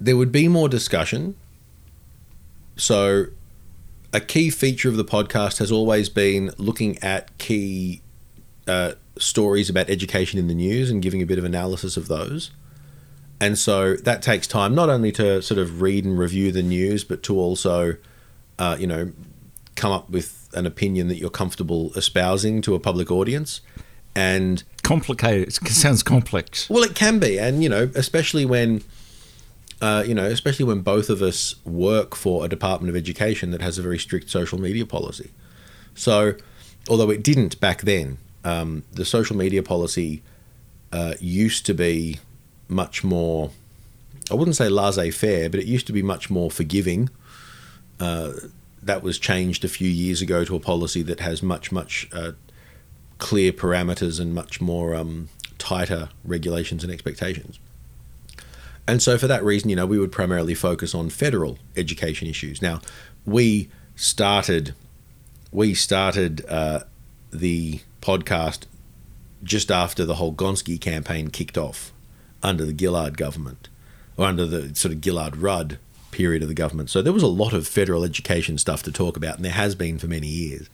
[0.00, 1.36] there would be more discussion.
[2.76, 3.26] So,
[4.12, 8.02] a key feature of the podcast has always been looking at key
[8.66, 12.50] uh, stories about education in the news and giving a bit of analysis of those.
[13.40, 17.04] And so that takes time, not only to sort of read and review the news,
[17.04, 17.96] but to also,
[18.58, 19.12] uh, you know,
[19.74, 23.60] come up with an opinion that you're comfortable espousing to a public audience.
[24.14, 25.48] And complicated.
[25.48, 26.70] It sounds complex.
[26.70, 28.82] Well, it can be, and you know, especially when
[29.80, 33.60] uh, you know, especially when both of us work for a Department of Education that
[33.60, 35.30] has a very strict social media policy.
[35.94, 36.34] So,
[36.88, 40.22] although it didn't back then, um, the social media policy
[40.92, 42.20] uh, used to be
[42.68, 43.50] much more,
[44.30, 47.10] I wouldn't say laissez faire, but it used to be much more forgiving.
[47.98, 48.32] Uh,
[48.80, 52.32] that was changed a few years ago to a policy that has much, much uh,
[53.18, 55.28] clear parameters and much more um,
[55.58, 57.58] tighter regulations and expectations.
[58.86, 62.62] And so, for that reason, you know, we would primarily focus on federal education issues.
[62.62, 62.80] Now,
[63.24, 64.74] we started
[65.50, 66.80] we started uh,
[67.32, 68.60] the podcast
[69.42, 71.92] just after the whole Gonski campaign kicked off
[72.42, 73.68] under the Gillard government,
[74.16, 75.78] or under the sort of Gillard Rudd
[76.10, 76.88] period of the government.
[76.88, 79.74] So there was a lot of federal education stuff to talk about, and there has
[79.74, 80.70] been for many years.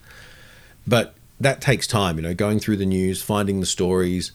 [0.86, 4.32] But that takes time, you know, going through the news, finding the stories,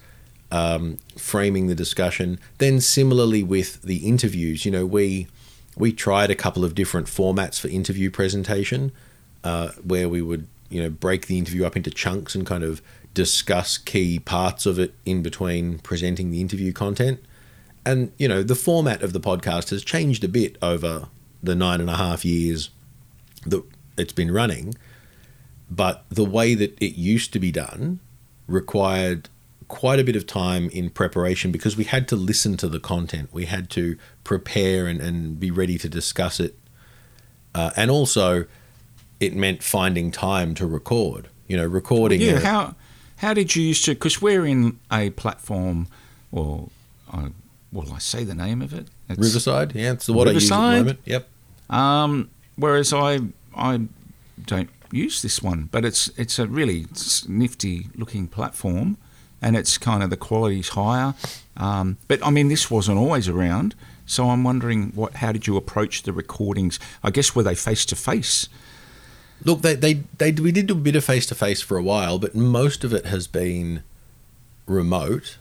[0.52, 2.40] um, framing the discussion.
[2.58, 5.28] Then similarly with the interviews, you know, we
[5.76, 8.92] we tried a couple of different formats for interview presentation,
[9.44, 12.82] uh, where we would you know break the interview up into chunks and kind of
[13.14, 17.20] discuss key parts of it in between presenting the interview content.
[17.86, 21.08] And you know, the format of the podcast has changed a bit over
[21.42, 22.70] the nine and a half years
[23.46, 23.64] that
[23.98, 24.76] it's been running.
[25.70, 28.00] But the way that it used to be done
[28.48, 29.30] required
[29.68, 33.30] quite a bit of time in preparation because we had to listen to the content.
[33.34, 36.58] We had to prepare and, and be ready to discuss it.
[37.54, 38.46] Uh, and also,
[39.20, 41.30] it meant finding time to record.
[41.48, 42.22] You know, recording.
[42.22, 42.34] Yeah.
[42.34, 42.76] a- How
[43.18, 43.92] how did you used to?
[43.94, 45.88] Because we're in a platform,
[46.32, 46.70] or
[47.12, 47.30] uh,
[47.72, 48.88] well, I say the name of it.
[49.10, 49.74] It's, Riverside.
[49.76, 51.00] Yeah, it's the what I use at the moment.
[51.06, 51.28] Yep.
[51.70, 53.20] Um, whereas I
[53.56, 53.82] I
[54.46, 56.86] don't use this one, but it's it's a really
[57.28, 58.98] nifty looking platform,
[59.42, 61.14] and it's kind of the quality's higher.
[61.56, 63.74] Um, but I mean, this wasn't always around,
[64.06, 66.80] so I'm wondering what how did you approach the recordings?
[67.04, 68.48] I guess were they face to face?
[69.44, 71.84] Look, they, they, they we did do a bit of face to face for a
[71.84, 73.84] while, but most of it has been
[74.66, 75.38] remote.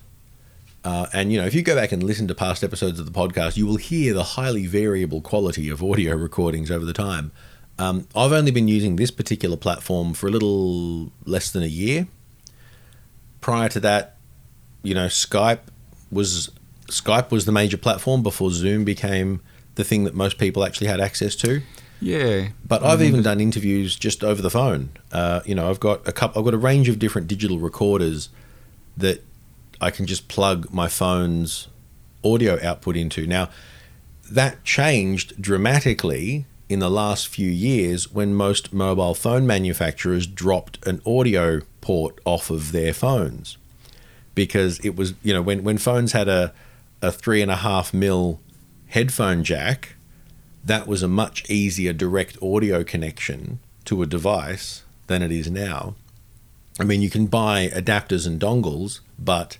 [0.84, 3.12] Uh, and you know, if you go back and listen to past episodes of the
[3.12, 7.32] podcast, you will hear the highly variable quality of audio recordings over the time.
[7.78, 12.06] Um, I've only been using this particular platform for a little less than a year.
[13.40, 14.16] Prior to that,
[14.82, 15.60] you know, Skype
[16.10, 16.50] was
[16.86, 19.40] Skype was the major platform before Zoom became
[19.74, 21.62] the thing that most people actually had access to.
[22.00, 24.90] Yeah, But I've even done interviews just over the phone.
[25.12, 26.38] Uh, you know, I've got a couple.
[26.38, 28.28] I've got a range of different digital recorders
[28.96, 29.22] that
[29.80, 31.68] I can just plug my phone's
[32.22, 33.26] audio output into.
[33.26, 33.48] Now,
[34.30, 41.00] that changed dramatically in the last few years when most mobile phone manufacturers dropped an
[41.06, 43.56] audio port off of their phones
[44.34, 46.52] because it was you know when when phones had a
[47.00, 48.40] a three and a half mil
[48.88, 49.94] headphone jack
[50.66, 55.94] that was a much easier direct audio connection to a device than it is now.
[56.78, 59.58] I mean, you can buy adapters and dongles, but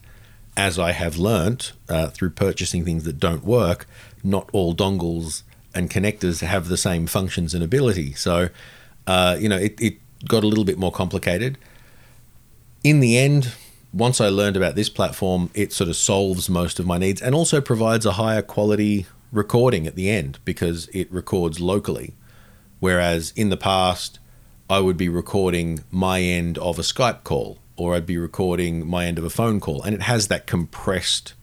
[0.56, 3.86] as I have learnt uh, through purchasing things that don't work,
[4.24, 8.12] not all dongles and connectors have the same functions and ability.
[8.14, 8.48] So,
[9.06, 11.56] uh, you know, it, it got a little bit more complicated.
[12.82, 13.54] In the end,
[13.92, 17.34] once I learned about this platform, it sort of solves most of my needs and
[17.34, 22.14] also provides a higher quality recording at the end because it records locally.
[22.80, 24.18] Whereas in the past,
[24.68, 29.04] I would be recording my end of a Skype call or I'd be recording my
[29.04, 31.34] end of a phone call, and it has that compressed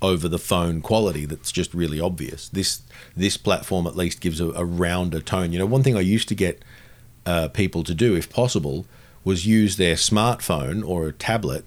[0.00, 2.48] over the phone quality that's just really obvious.
[2.48, 2.82] This
[3.16, 5.52] this platform at least gives a, a rounder tone.
[5.52, 6.64] You know, one thing I used to get
[7.26, 8.86] uh, people to do, if possible,
[9.22, 11.64] was use their smartphone or a tablet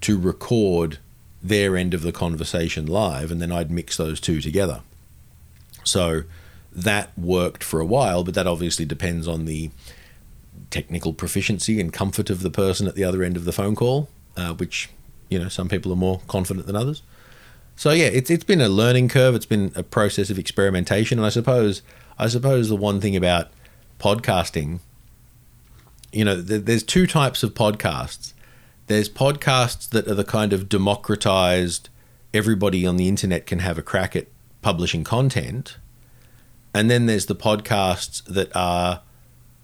[0.00, 0.98] to record
[1.42, 4.80] their end of the conversation live, and then I'd mix those two together.
[5.88, 6.24] So
[6.72, 9.70] that worked for a while, but that obviously depends on the
[10.70, 14.08] technical proficiency and comfort of the person at the other end of the phone call,
[14.36, 14.90] uh, which
[15.28, 17.02] you know some people are more confident than others.
[17.76, 19.34] So yeah, it's it's been a learning curve.
[19.34, 21.82] It's been a process of experimentation, and I suppose
[22.18, 23.48] I suppose the one thing about
[23.98, 24.80] podcasting,
[26.12, 28.32] you know, th- there's two types of podcasts.
[28.86, 31.88] There's podcasts that are the kind of democratized,
[32.32, 34.26] everybody on the internet can have a crack at
[34.68, 35.78] publishing content,
[36.74, 39.00] and then there's the podcasts that are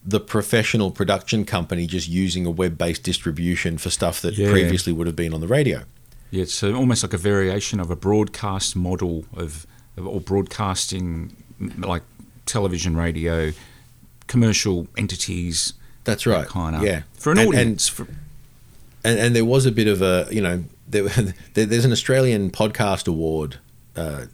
[0.06, 4.50] the professional production company just using a web-based distribution for stuff that Yeah.
[4.50, 5.78] previously would have been on the radio.
[6.30, 9.66] Yeah, it's almost like a variation of a broadcast model of,
[9.98, 11.36] of or broadcasting
[11.78, 12.02] like
[12.46, 13.52] television, radio,
[14.26, 15.74] commercial entities.
[16.04, 16.46] That's right.
[16.48, 16.82] Kind of.
[16.82, 17.02] Yeah.
[17.18, 17.88] For an And- and- audience.
[17.88, 18.06] for,
[19.04, 21.02] and, and there was a bit of a you know there,
[21.54, 23.58] there, there's an Australian podcast award
[23.96, 24.26] uh,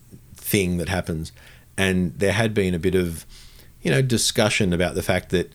[0.51, 1.33] thing that happens,
[1.79, 3.25] and there had been a bit of
[3.83, 5.55] you know discussion about the fact that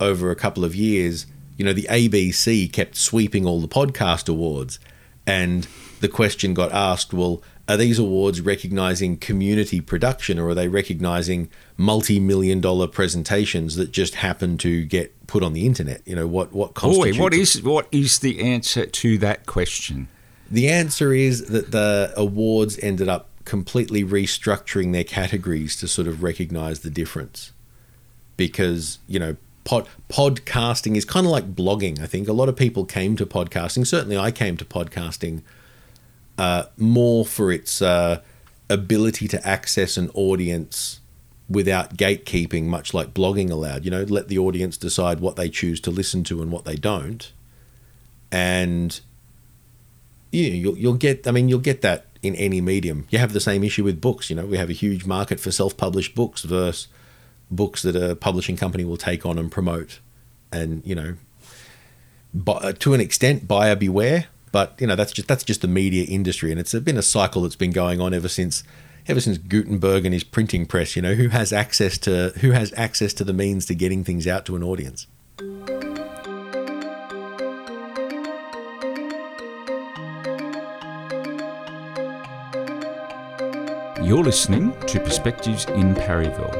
[0.00, 1.26] over a couple of years,
[1.56, 4.80] you know, the ABC kept sweeping all the podcast awards,
[5.26, 5.68] and
[6.00, 7.42] the question got asked, well.
[7.68, 13.90] Are these awards recognizing community production or are they recognizing multi million dollar presentations that
[13.90, 16.00] just happen to get put on the internet?
[16.06, 20.06] You know, what, what boy, constitutes what is what is the answer to that question?
[20.48, 26.22] The answer is that the awards ended up completely restructuring their categories to sort of
[26.22, 27.52] recognize the difference.
[28.36, 32.28] Because, you know, pod, podcasting is kind of like blogging, I think.
[32.28, 33.86] A lot of people came to podcasting.
[33.86, 35.40] Certainly, I came to podcasting
[36.36, 38.20] uh, more for its uh,
[38.68, 41.00] ability to access an audience
[41.48, 43.84] without gatekeeping, much like blogging allowed.
[43.84, 46.76] You know, let the audience decide what they choose to listen to and what they
[46.76, 47.32] don't.
[48.30, 49.00] And
[50.32, 51.26] you know, you'll, you'll get.
[51.26, 53.06] I mean, you'll get that in any medium.
[53.10, 54.30] You have the same issue with books.
[54.30, 56.88] You know, we have a huge market for self-published books versus
[57.50, 60.00] books that a publishing company will take on and promote,
[60.52, 61.14] and you know,
[62.34, 64.26] but uh, to an extent, buyer beware.
[64.52, 67.42] But you know, that's just that's just the media industry, and it's been a cycle
[67.42, 68.62] that's been going on ever since
[69.08, 70.96] ever since Gutenberg and his printing press.
[70.96, 74.26] You know, who has access to who has access to the means to getting things
[74.26, 75.06] out to an audience.
[84.06, 86.52] You're listening to Perspectives in Parryville.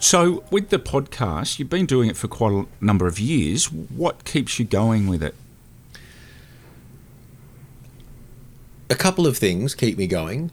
[0.00, 3.70] So, with the podcast, you've been doing it for quite a number of years.
[3.70, 5.36] What keeps you going with it?
[8.90, 10.50] A couple of things keep me going.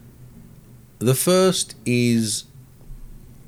[1.00, 2.44] The first is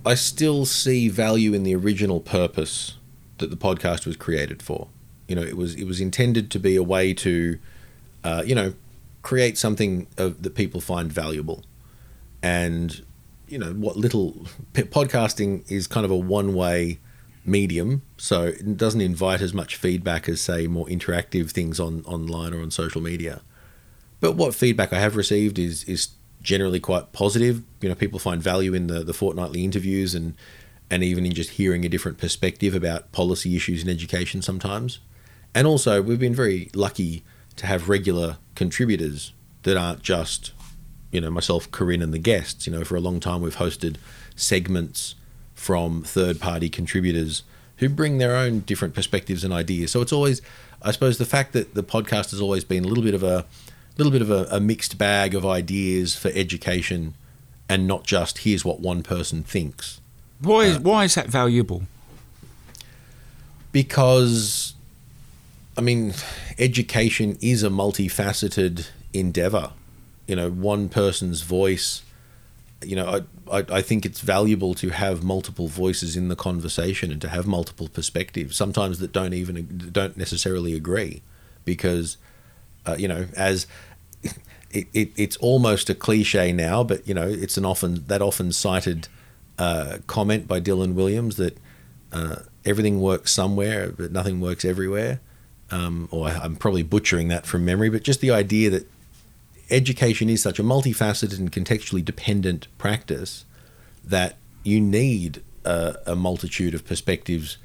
[0.05, 2.97] I still see value in the original purpose
[3.39, 4.89] that the podcast was created for.
[5.31, 7.57] You know, it was it was intended to be a way to,
[8.25, 8.75] uh, you know,
[9.23, 11.63] create something of, that people find valuable,
[12.43, 13.01] and
[13.47, 14.33] you know what little
[14.75, 16.99] podcasting is kind of a one way
[17.45, 22.53] medium, so it doesn't invite as much feedback as say more interactive things on online
[22.53, 23.41] or on social media.
[24.19, 26.09] But what feedback I have received is is
[26.43, 27.63] generally quite positive.
[27.81, 30.35] You know, people find value in the the fortnightly interviews and
[30.91, 34.99] and even in just hearing a different perspective about policy issues in education sometimes.
[35.55, 37.23] And also, we've been very lucky
[37.57, 39.33] to have regular contributors
[39.63, 40.53] that aren't just,
[41.11, 42.67] you know, myself, Corinne, and the guests.
[42.67, 43.97] You know, for a long time, we've hosted
[44.37, 45.15] segments
[45.55, 47.43] from third party contributors
[47.79, 49.91] who bring their own different perspectives and ideas.
[49.91, 50.41] So it's always,
[50.83, 53.45] I suppose, the fact that the podcast has always been a little bit of a
[53.99, 57.15] little bit of a, a mixed bag of ideas for education
[57.69, 60.01] and not just here's what one person thinks.
[60.41, 61.83] Why is, uh, why is that valuable?
[63.73, 64.75] Because
[65.77, 66.15] I mean,
[66.59, 69.73] education is a multifaceted endeavor.
[70.27, 72.03] You know, one person's voice.
[72.83, 77.21] You know, I, I, think it's valuable to have multiple voices in the conversation and
[77.21, 78.57] to have multiple perspectives.
[78.57, 81.21] Sometimes that don't even don't necessarily agree,
[81.67, 82.17] because,
[82.87, 83.67] uh, you know, as
[84.71, 88.51] it, it, it's almost a cliche now, but you know, it's an often that often
[88.51, 89.09] cited
[89.59, 91.59] uh, comment by Dylan Williams that
[92.13, 95.21] uh, everything works somewhere, but nothing works everywhere
[95.71, 98.91] um, or I'm probably butchering that from memory, but just the idea that
[99.71, 103.45] education is such a multifaceted and contextually dependent practice
[104.05, 107.59] that you need a, a multitude of perspectives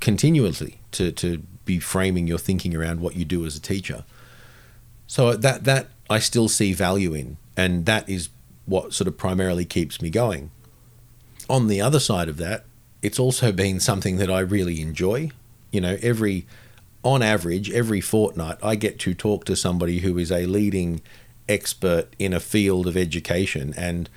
[0.00, 4.04] continuously to, to be framing your thinking around what you do as a teacher.
[5.06, 8.28] So that that I still see value in, and that is
[8.66, 10.50] what sort of primarily keeps me going.
[11.48, 12.64] On the other side of that,
[13.02, 15.30] it's also been something that I really enjoy.
[15.70, 16.46] You know, every
[17.08, 21.00] on average, every fortnight, I get to talk to somebody who is a leading
[21.48, 23.74] expert in a field of education.
[23.76, 24.08] And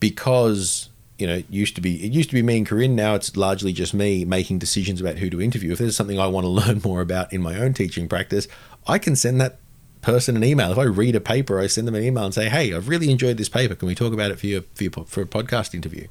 [0.00, 0.88] because,
[1.18, 3.36] you know, it used to be it used to be me and Corinne, now it's
[3.36, 5.72] largely just me making decisions about who to interview.
[5.72, 8.48] If there's something I want to learn more about in my own teaching practice,
[8.86, 9.58] I can send that
[10.02, 10.70] person an email.
[10.70, 13.10] If I read a paper, I send them an email and say, "Hey, I've really
[13.10, 13.74] enjoyed this paper.
[13.74, 16.06] Can we talk about it for your for, your, for a podcast interview?"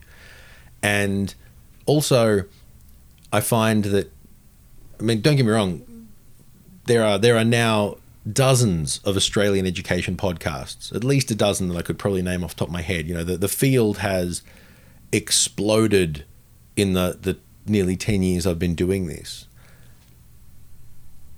[0.81, 1.33] And
[1.85, 2.45] also,
[3.31, 4.11] I find that
[4.99, 6.07] I mean, don't get me wrong.
[6.85, 7.97] There are there are now
[8.31, 12.55] dozens of Australian education podcasts, at least a dozen that I could probably name off
[12.55, 13.07] the top of my head.
[13.07, 14.41] You know, the, the field has
[15.11, 16.23] exploded
[16.75, 19.47] in the, the nearly 10 years I've been doing this.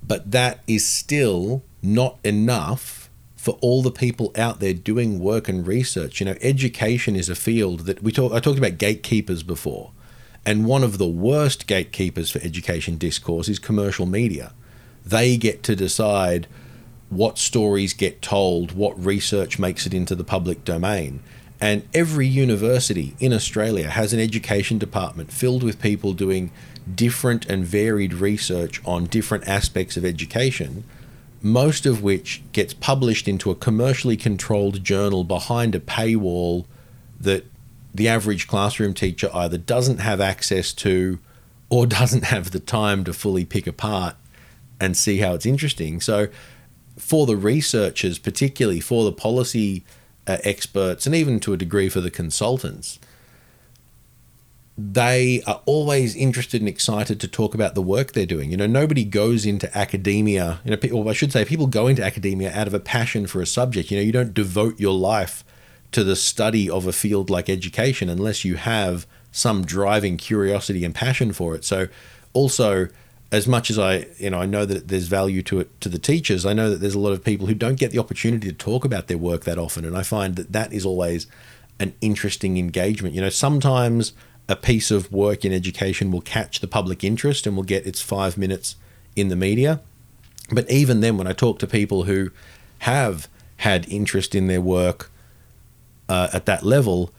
[0.06, 5.66] But that is still not enough for all the people out there doing work and
[5.66, 6.20] research.
[6.20, 9.92] You know, education is a field that we talk I talked about gatekeepers before.
[10.46, 14.52] And one of the worst gatekeepers for education discourse is commercial media.
[15.04, 16.46] They get to decide
[17.10, 21.20] what stories get told, what research makes it into the public domain.
[21.60, 26.52] And every university in Australia has an education department filled with people doing
[26.94, 30.84] different and varied research on different aspects of education,
[31.42, 36.66] most of which gets published into a commercially controlled journal behind a paywall
[37.18, 37.46] that
[37.96, 41.18] the average classroom teacher either doesn't have access to
[41.68, 44.16] or doesn't have the time to fully pick apart
[44.80, 46.00] and see how it's interesting.
[46.00, 46.28] So,
[46.98, 49.84] for the researchers, particularly for the policy
[50.26, 52.98] uh, experts, and even to a degree for the consultants,
[54.78, 58.50] they are always interested and excited to talk about the work they're doing.
[58.50, 62.04] You know, nobody goes into academia, you know, or I should say, people go into
[62.04, 63.90] academia out of a passion for a subject.
[63.90, 65.44] You know, you don't devote your life
[65.92, 70.94] to the study of a field like education unless you have some driving curiosity and
[70.94, 71.64] passion for it.
[71.64, 71.88] So
[72.32, 72.88] also
[73.32, 75.98] as much as I, you know, I know that there's value to it to the
[75.98, 78.54] teachers, I know that there's a lot of people who don't get the opportunity to
[78.54, 81.26] talk about their work that often, and I find that that is always
[81.80, 83.14] an interesting engagement.
[83.14, 84.12] You know, sometimes
[84.48, 88.00] a piece of work in education will catch the public interest and will get its
[88.00, 88.76] five minutes
[89.16, 89.80] in the media,
[90.50, 92.30] but even then, when I talk to people who
[92.80, 93.28] have
[93.58, 95.10] had interest in their work
[96.08, 97.12] uh, at that level,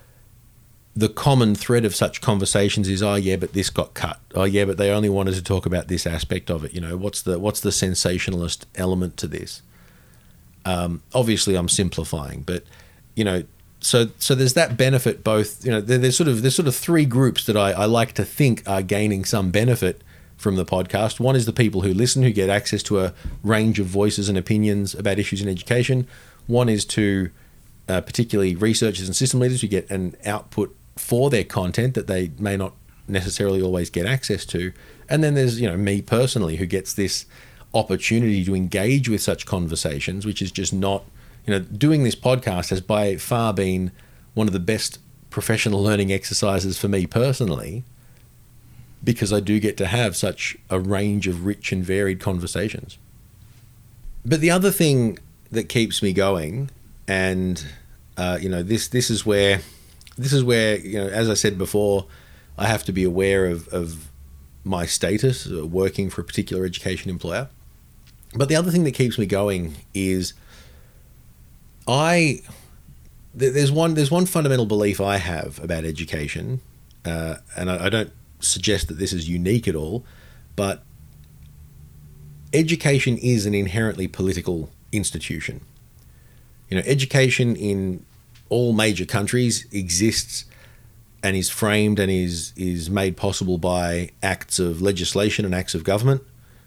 [0.96, 4.20] the common thread of such conversations is, oh yeah, but this got cut.
[4.34, 6.74] Oh yeah, but they only wanted to talk about this aspect of it.
[6.74, 9.62] You know, what's the what's the sensationalist element to this?
[10.66, 12.64] Um, obviously, I'm simplifying, but
[13.16, 13.44] you know,
[13.80, 15.24] so so there's that benefit.
[15.24, 17.86] Both you know, there, there's sort of there's sort of three groups that I, I
[17.86, 20.02] like to think are gaining some benefit
[20.36, 21.20] from the podcast.
[21.20, 23.14] One is the people who listen, who get access to a
[23.44, 26.08] range of voices and opinions about issues in education.
[26.48, 27.30] One is to
[27.88, 32.32] uh, particularly researchers and system leaders who get an output for their content that they
[32.40, 32.74] may not
[33.08, 34.74] necessarily always get access to.
[35.10, 37.26] And then there's, you know, me personally who gets this
[37.74, 41.06] opportunity to engage with such conversations, which is just not,
[41.46, 43.92] you know, doing this podcast has by far been
[44.34, 47.84] one of the best professional learning exercises for me personally
[49.04, 52.98] because I do get to have such a range of rich and varied conversations.
[54.26, 55.20] But the other thing
[55.52, 56.70] that keeps me going,
[57.08, 57.66] and
[58.18, 59.62] uh, you know, this this is where
[60.18, 62.08] this is where you know, as I said before,
[62.58, 64.10] I have to be aware of, of
[64.64, 67.50] my status uh, working for a particular education employer.
[68.34, 70.34] But the other thing that keeps me going is
[71.88, 72.42] I
[73.34, 76.62] there's one there's one fundamental belief I have about education,
[77.06, 80.04] uh, and I, I don't suggest that this is unique at all,
[80.56, 80.84] but
[82.54, 85.62] education is an inherently political institution.
[86.70, 88.06] You know, education in
[88.50, 90.46] all major countries exists
[91.24, 95.84] and is framed and is is made possible by acts of legislation and acts of
[95.84, 96.22] government,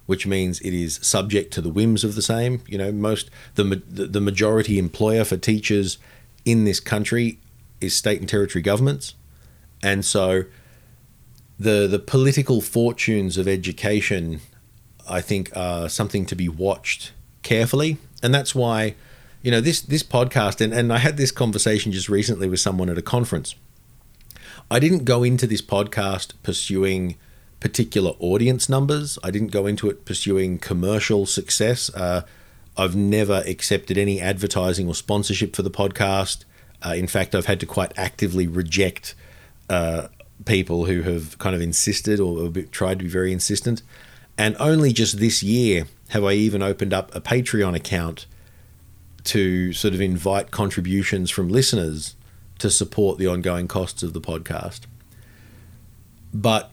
[0.07, 2.63] which means it is subject to the whims of the same.
[2.67, 5.99] You know, most the the majority employer for teachers
[6.45, 7.39] in this country
[7.81, 9.15] is state and territory governments,
[9.83, 10.45] and so
[11.59, 14.41] the the political fortunes of education,
[15.09, 18.95] I think, are something to be watched carefully, and that's why
[19.43, 22.89] you know this this podcast and, and i had this conversation just recently with someone
[22.91, 23.55] at a conference.
[24.71, 27.17] I didn't go into this podcast pursuing
[27.59, 29.19] particular audience numbers.
[29.25, 31.91] I didn't go into it pursuing commercial success.
[31.95, 32.23] Uh,
[32.77, 36.45] i've never accepted any advertising or sponsorship for the podcast.
[36.85, 39.15] Uh, in fact i've had to quite actively reject
[39.69, 40.09] uh,
[40.45, 43.83] people who have kind of insisted or tried to be very insistent.
[44.39, 48.27] And only just this year have i even opened up a patreon account
[49.25, 52.17] to sort of invite contributions from listeners
[52.59, 54.81] to support the ongoing costs of the podcast.
[56.33, 56.71] But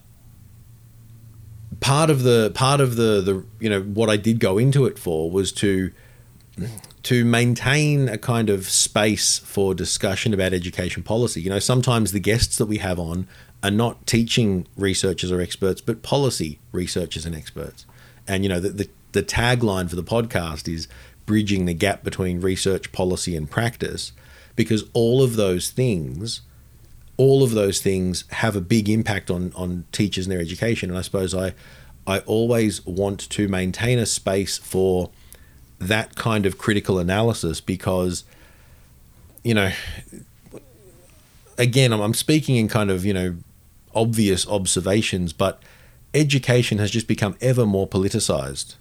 [1.80, 4.98] part of the part of the the you know what I did go into it
[4.98, 5.92] for was to
[7.04, 11.42] to maintain a kind of space for discussion about education policy.
[11.42, 13.28] You know, sometimes the guests that we have on
[13.64, 17.86] are not teaching researchers or experts, but policy researchers and experts.
[18.28, 20.88] And you know, the the, the tagline for the podcast is
[21.28, 24.12] bridging the gap between research, policy, and practice,
[24.56, 26.42] because all of those things,
[27.18, 30.90] all of those things have a big impact on on teachers and their education.
[30.90, 31.54] And I suppose I
[32.08, 35.12] I always want to maintain a space for
[35.80, 38.24] that kind of critical analysis because
[39.44, 39.72] you know
[41.58, 43.36] again I'm, I'm speaking in kind of you know
[43.94, 45.62] obvious observations but
[46.14, 48.76] education has just become ever more politicized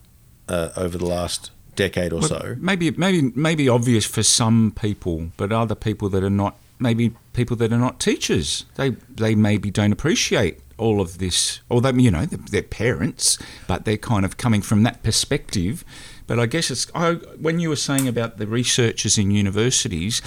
[0.49, 2.57] uh, over the last decade or well, so.
[2.59, 7.57] Maybe maybe maybe obvious for some people, but other people that are not maybe people
[7.57, 8.65] that are not teachers.
[8.75, 13.85] They they maybe don't appreciate all of this, or they you know they're parents, but
[13.85, 15.85] they're kind of coming from that perspective.
[16.27, 20.21] But I guess it's I, when you were saying about the researchers in universities,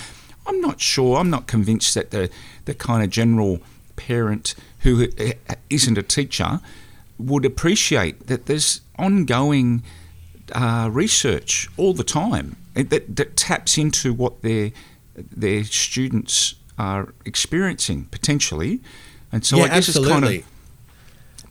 [0.47, 1.17] I'm not sure.
[1.17, 2.29] I'm not convinced that the
[2.65, 3.59] the kind of general
[3.95, 5.33] parent who eh,
[5.69, 6.61] isn't a teacher
[7.17, 9.83] would appreciate that there's ongoing
[10.53, 14.71] uh, research all the time that, that taps into what their
[15.15, 18.79] their students are experiencing potentially,
[19.31, 20.13] and so yeah, I guess absolutely.
[20.13, 20.59] it's kind of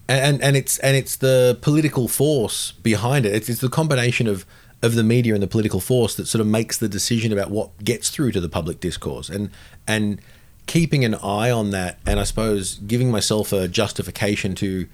[0.09, 3.35] and and it's and it's the political force behind it.
[3.35, 4.47] It's, it's the combination of
[4.83, 7.77] of the media and the political force that sort of makes the decision about what
[7.85, 9.51] gets through to the public discourse and
[9.87, 10.21] and
[10.67, 14.87] keeping an eye on that and I suppose giving myself a justification to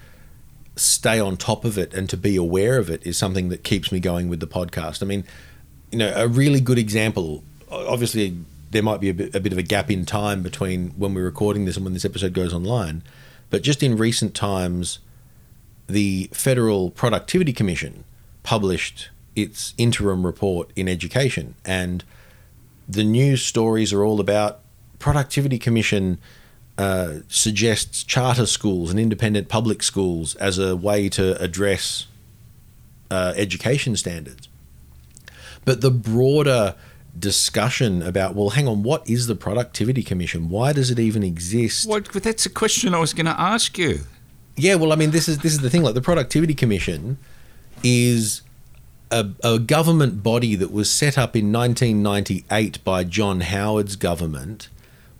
[0.77, 3.93] stay on top of it and to be aware of it is something that keeps
[3.93, 5.03] me going with the podcast.
[5.03, 5.25] I mean,
[5.91, 8.37] you know, a really good example, obviously
[8.71, 11.25] there might be a bit, a bit of a gap in time between when we're
[11.25, 13.03] recording this and when this episode goes online.
[13.51, 14.99] But just in recent times,
[15.87, 18.03] the Federal Productivity Commission
[18.43, 22.03] published its interim report in education, and
[22.89, 24.61] the news stories are all about
[24.99, 26.19] Productivity Commission
[26.77, 32.07] uh, suggests charter schools and independent public schools as a way to address
[33.11, 34.49] uh, education standards.
[35.65, 36.75] But the broader
[37.19, 40.49] discussion about, well, hang on, what is the Productivity Commission?
[40.49, 41.89] Why does it even exist?
[41.89, 44.01] Well, that's a question I was going to ask you.
[44.57, 45.83] Yeah, well, I mean, this is this is the thing.
[45.83, 47.19] Like the Productivity Commission
[47.83, 48.43] is
[49.11, 54.69] a, a government body that was set up in 1998 by John Howard's government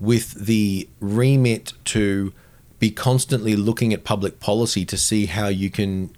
[0.01, 2.33] with the remit to
[2.79, 6.11] be constantly looking at public policy to see how you can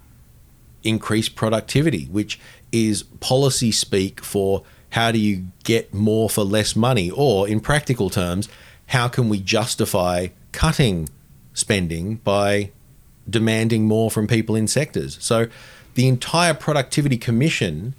[0.82, 2.38] increase productivity, which
[2.72, 8.08] is policy speak for how do you get more for less money, or in practical
[8.08, 8.48] terms,
[8.88, 11.08] how can we justify cutting
[11.52, 12.70] spending by
[13.28, 15.18] demanding more from people in sectors?
[15.20, 15.48] So
[15.94, 17.94] the entire Productivity Commission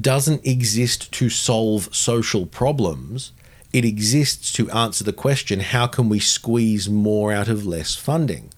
[0.00, 3.32] doesn't exist to solve social problems.
[3.72, 8.50] It exists to answer the question how can we squeeze more out of less funding?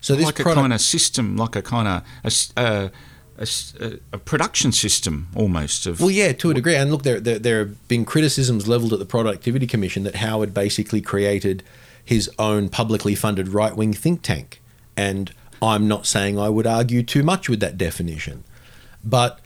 [0.00, 2.90] So this like a kind of system, like a kind of a, a,
[3.38, 6.00] a, a, production system almost of.
[6.00, 6.74] Well, yeah, to a degree.
[6.74, 10.52] And look, there, there there have been criticisms levelled at the Productivity Commission that Howard
[10.52, 11.62] basically created
[12.04, 14.60] his own publicly funded right wing think tank,
[14.96, 15.32] and
[15.62, 18.42] I'm not saying I would argue too much with that definition,
[19.04, 19.38] but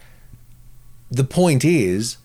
[1.10, 2.16] the point is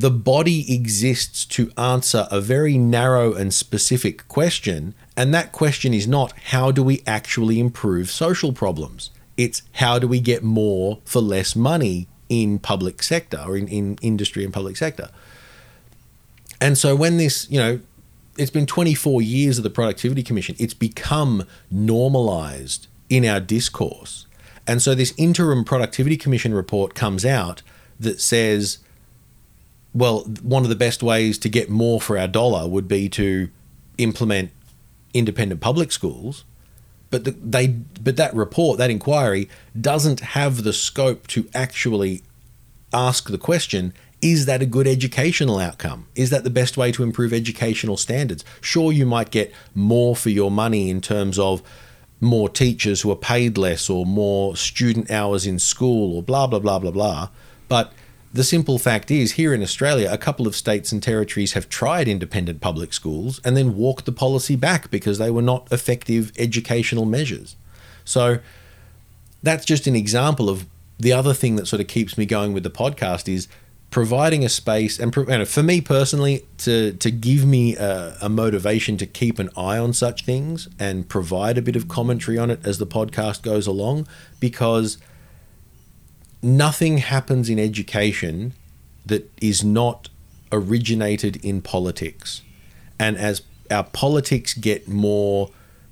[0.00, 4.94] the body exists to answer a very narrow and specific question.
[5.16, 9.10] And that question is not how do we actually improve social problems?
[9.36, 13.98] It's how do we get more for less money in public sector or in, in
[14.00, 15.08] industry and public sector.
[16.60, 17.80] And so when this, you know,
[18.36, 24.26] it's been 24 years of the Productivity Commission, it's become normalized in our discourse.
[24.64, 27.62] And so this interim Productivity Commission report comes out
[27.98, 28.78] that says,
[29.94, 33.48] well, one of the best ways to get more for our dollar would be to
[33.96, 34.50] implement
[35.14, 36.44] independent public schools.
[37.10, 42.22] But the, they, but that report, that inquiry, doesn't have the scope to actually
[42.92, 46.06] ask the question: Is that a good educational outcome?
[46.14, 48.44] Is that the best way to improve educational standards?
[48.60, 51.62] Sure, you might get more for your money in terms of
[52.20, 56.58] more teachers who are paid less, or more student hours in school, or blah blah
[56.58, 57.30] blah blah blah.
[57.68, 57.94] But
[58.32, 62.08] the simple fact is, here in Australia, a couple of states and territories have tried
[62.08, 67.06] independent public schools and then walked the policy back because they were not effective educational
[67.06, 67.56] measures.
[68.04, 68.38] So
[69.42, 70.66] that's just an example of
[70.98, 73.48] the other thing that sort of keeps me going with the podcast is
[73.90, 75.14] providing a space and
[75.48, 79.94] for me personally to to give me a, a, motivation to keep an eye on
[79.94, 84.06] such things and provide a bit of commentary on it as the podcast goes along
[84.40, 84.98] because
[86.42, 88.54] nothing happens in education
[89.06, 90.08] that is not
[90.52, 92.42] originated in politics.
[92.98, 95.50] And as our politics get more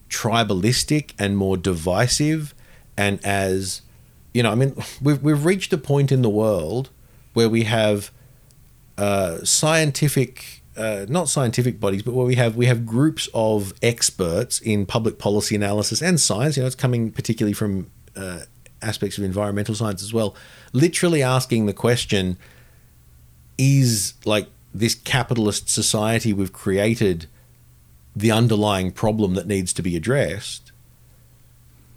[0.08, 2.54] tribalistic and more divisive,
[2.96, 3.82] and as
[4.32, 6.90] you know, I mean, we've, we've reached a point in the world
[7.32, 8.10] where we have
[8.98, 14.60] uh, scientific, uh, not scientific bodies, but where we have we have groups of experts
[14.60, 16.56] in public policy analysis and science.
[16.56, 18.40] You know, it's coming particularly from uh,
[18.86, 20.34] aspects of environmental science as well,
[20.72, 22.36] literally asking the question
[23.58, 27.26] is like this capitalist society we've created
[28.14, 30.72] the underlying problem that needs to be addressed.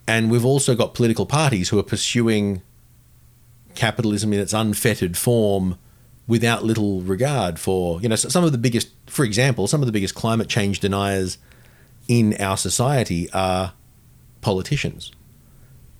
[0.08, 2.62] And we've also got political parties who are pursuing
[3.76, 5.78] capitalism in its unfettered form
[6.28, 9.92] without little regard for, you know, some of the biggest, for example, some of the
[9.92, 11.38] biggest climate change deniers
[12.08, 13.74] in our society are
[14.42, 15.12] politicians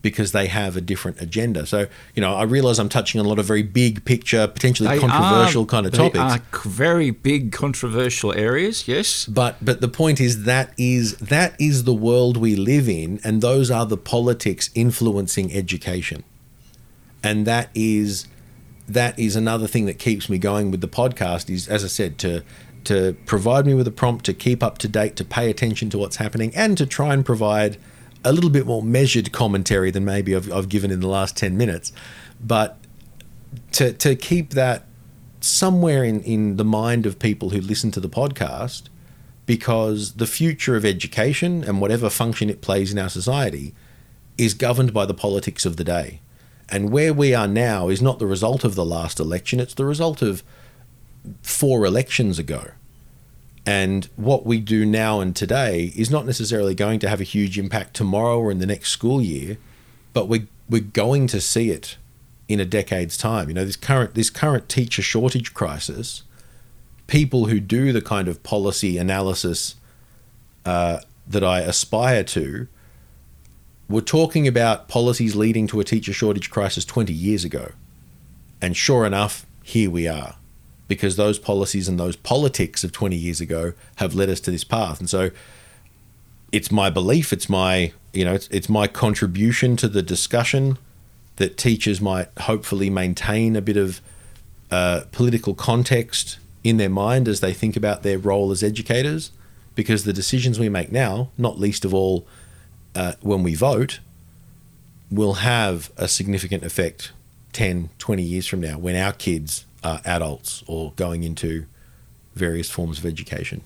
[0.02, 1.66] because they have a different agenda.
[1.66, 4.88] So, you know, I realize I'm touching on a lot of very big picture, potentially
[4.88, 6.20] they controversial are, kind of uh, topics.
[6.20, 9.26] Are very big controversial areas, yes.
[9.26, 13.42] But but the point is that is that is the world we live in and
[13.42, 16.24] those are the politics influencing education.
[17.22, 18.28] And that is
[18.88, 22.18] that is another thing that keeps me going with the podcast is as I said
[22.20, 22.44] to
[22.86, 25.98] to provide me with a prompt to keep up to date, to pay attention to
[25.98, 27.78] what's happening and to try and provide
[28.24, 31.58] a little bit more measured commentary than maybe I've, I've given in the last 10
[31.58, 31.92] minutes.
[32.40, 32.78] But
[33.74, 34.86] to, to keep that
[35.42, 38.84] somewhere in, in the mind of people who listen to the podcast,
[39.46, 43.74] because the future of education and whatever function it plays in our society
[44.38, 46.22] is governed by the politics of the day.
[46.70, 49.86] And where we are now is not the result of the last election, it's the
[49.86, 50.44] result of
[51.42, 52.72] four elections ago.
[53.70, 57.60] And what we do now and today is not necessarily going to have a huge
[57.60, 59.60] impact tomorrow or in the next school year,
[60.12, 61.96] but we're, we're going to see it
[62.48, 63.48] in a decade's time.
[63.48, 66.24] You know, this current this current teacher shortage crisis,
[67.06, 69.76] people who do the kind of policy analysis
[70.66, 72.68] uh, that I aspire to
[73.88, 77.74] were talking about policies leading to a teacher shortage crisis 20 years ago.
[78.64, 80.38] And sure enough, here we are,
[80.90, 84.66] because those policies and those politics of 20 years ago have led us to this
[84.66, 85.00] path.
[85.00, 85.30] And so
[86.52, 90.80] it's my belief, it's my, you know, it's, it's my contribution to the discussion
[91.36, 94.02] that teachers might hopefully maintain a bit of
[94.72, 99.32] uh, political context in their mind as they think about their role as educators,
[99.76, 102.28] because the decisions we make now, not least of all
[102.96, 104.00] uh, when we vote,
[105.12, 107.12] will have a significant effect
[107.54, 111.66] 10, 20 years from now when our kids are adults or going into
[112.36, 113.62] various forms of education.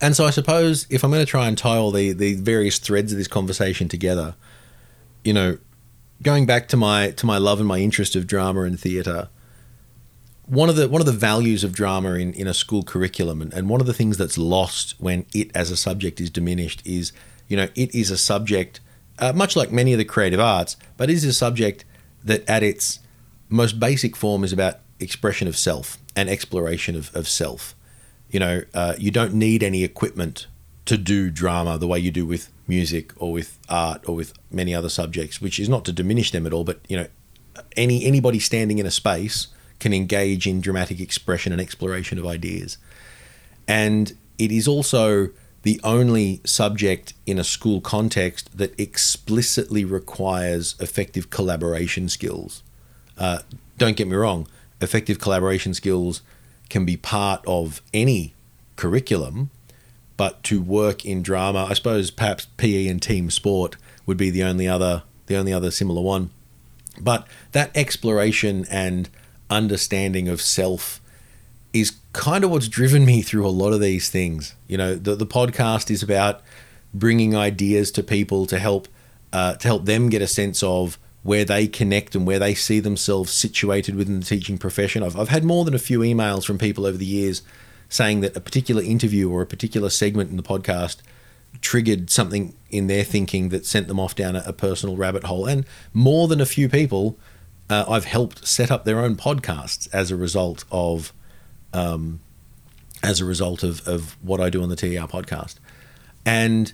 [0.00, 2.78] And so I suppose if I'm going to try and tie all the, the various
[2.78, 4.34] threads of this conversation together,
[5.24, 5.58] you know,
[6.22, 9.28] going back to my to my love and my interest of drama and theatre,
[10.46, 13.52] one of the one of the values of drama in, in a school curriculum and,
[13.52, 17.12] and one of the things that's lost when it as a subject is diminished is,
[17.48, 18.80] you know, it is a subject,
[19.18, 21.84] uh, much like many of the creative arts, but it is a subject
[22.24, 23.00] that at its
[23.54, 27.74] most basic form is about expression of self and exploration of, of self.
[28.28, 30.46] You know, uh, you don't need any equipment
[30.86, 34.74] to do drama the way you do with music or with art or with many
[34.74, 37.06] other subjects, which is not to diminish them at all, but you know,
[37.76, 39.46] any anybody standing in a space
[39.78, 42.76] can engage in dramatic expression and exploration of ideas.
[43.68, 45.28] And it is also
[45.62, 52.62] the only subject in a school context that explicitly requires effective collaboration skills.
[53.18, 53.38] Uh,
[53.78, 54.46] don't get me wrong,
[54.80, 56.22] effective collaboration skills
[56.68, 58.34] can be part of any
[58.76, 59.50] curriculum,
[60.16, 64.42] but to work in drama, I suppose perhaps PE and team sport would be the
[64.44, 66.30] only other the only other similar one.
[67.00, 69.08] But that exploration and
[69.50, 71.00] understanding of self
[71.72, 74.54] is kind of what's driven me through a lot of these things.
[74.68, 76.42] You know, the the podcast is about
[76.92, 78.88] bringing ideas to people to help
[79.32, 82.78] uh, to help them get a sense of where they connect and where they see
[82.78, 85.02] themselves situated within the teaching profession.
[85.02, 87.42] I've, I've had more than a few emails from people over the years
[87.88, 90.98] saying that a particular interview or a particular segment in the podcast
[91.60, 95.46] triggered something in their thinking that sent them off down a, a personal rabbit hole.
[95.46, 97.18] And more than a few people
[97.70, 101.12] uh, I've helped set up their own podcasts as a result of
[101.72, 102.20] um,
[103.02, 105.56] as a result of, of what I do on the TER podcast.
[106.24, 106.72] And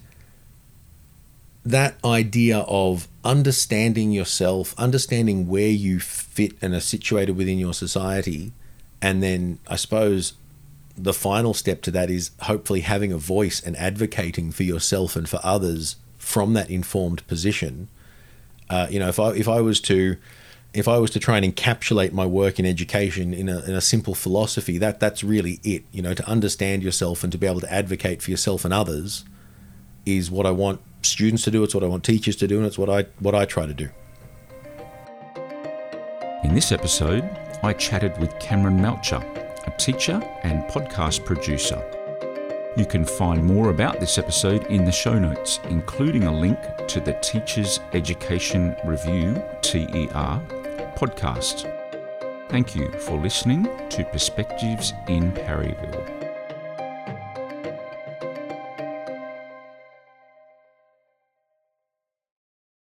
[1.64, 8.52] that idea of understanding yourself, understanding where you fit and are situated within your society,
[9.02, 10.34] and then I suppose
[10.96, 15.28] the final step to that is hopefully having a voice and advocating for yourself and
[15.28, 17.88] for others from that informed position.
[18.68, 20.16] Uh, you know, if I if I was to
[20.72, 23.80] if I was to try and encapsulate my work in education in a, in a
[23.80, 25.84] simple philosophy, that that's really it.
[25.90, 29.24] You know, to understand yourself and to be able to advocate for yourself and others
[30.06, 31.62] is what I want students to do.
[31.62, 33.74] It's what I want teachers to do, and it's what I what I try to
[33.74, 33.88] do.
[36.44, 37.28] In this episode,
[37.62, 39.22] I chatted with Cameron Malcher,
[39.66, 41.82] a teacher and podcast producer.
[42.76, 47.00] You can find more about this episode in the show notes, including a link to
[47.00, 50.40] the Teachers Education Review TER
[50.96, 51.70] podcast.
[52.48, 56.19] Thank you for listening to Perspectives in Parryville.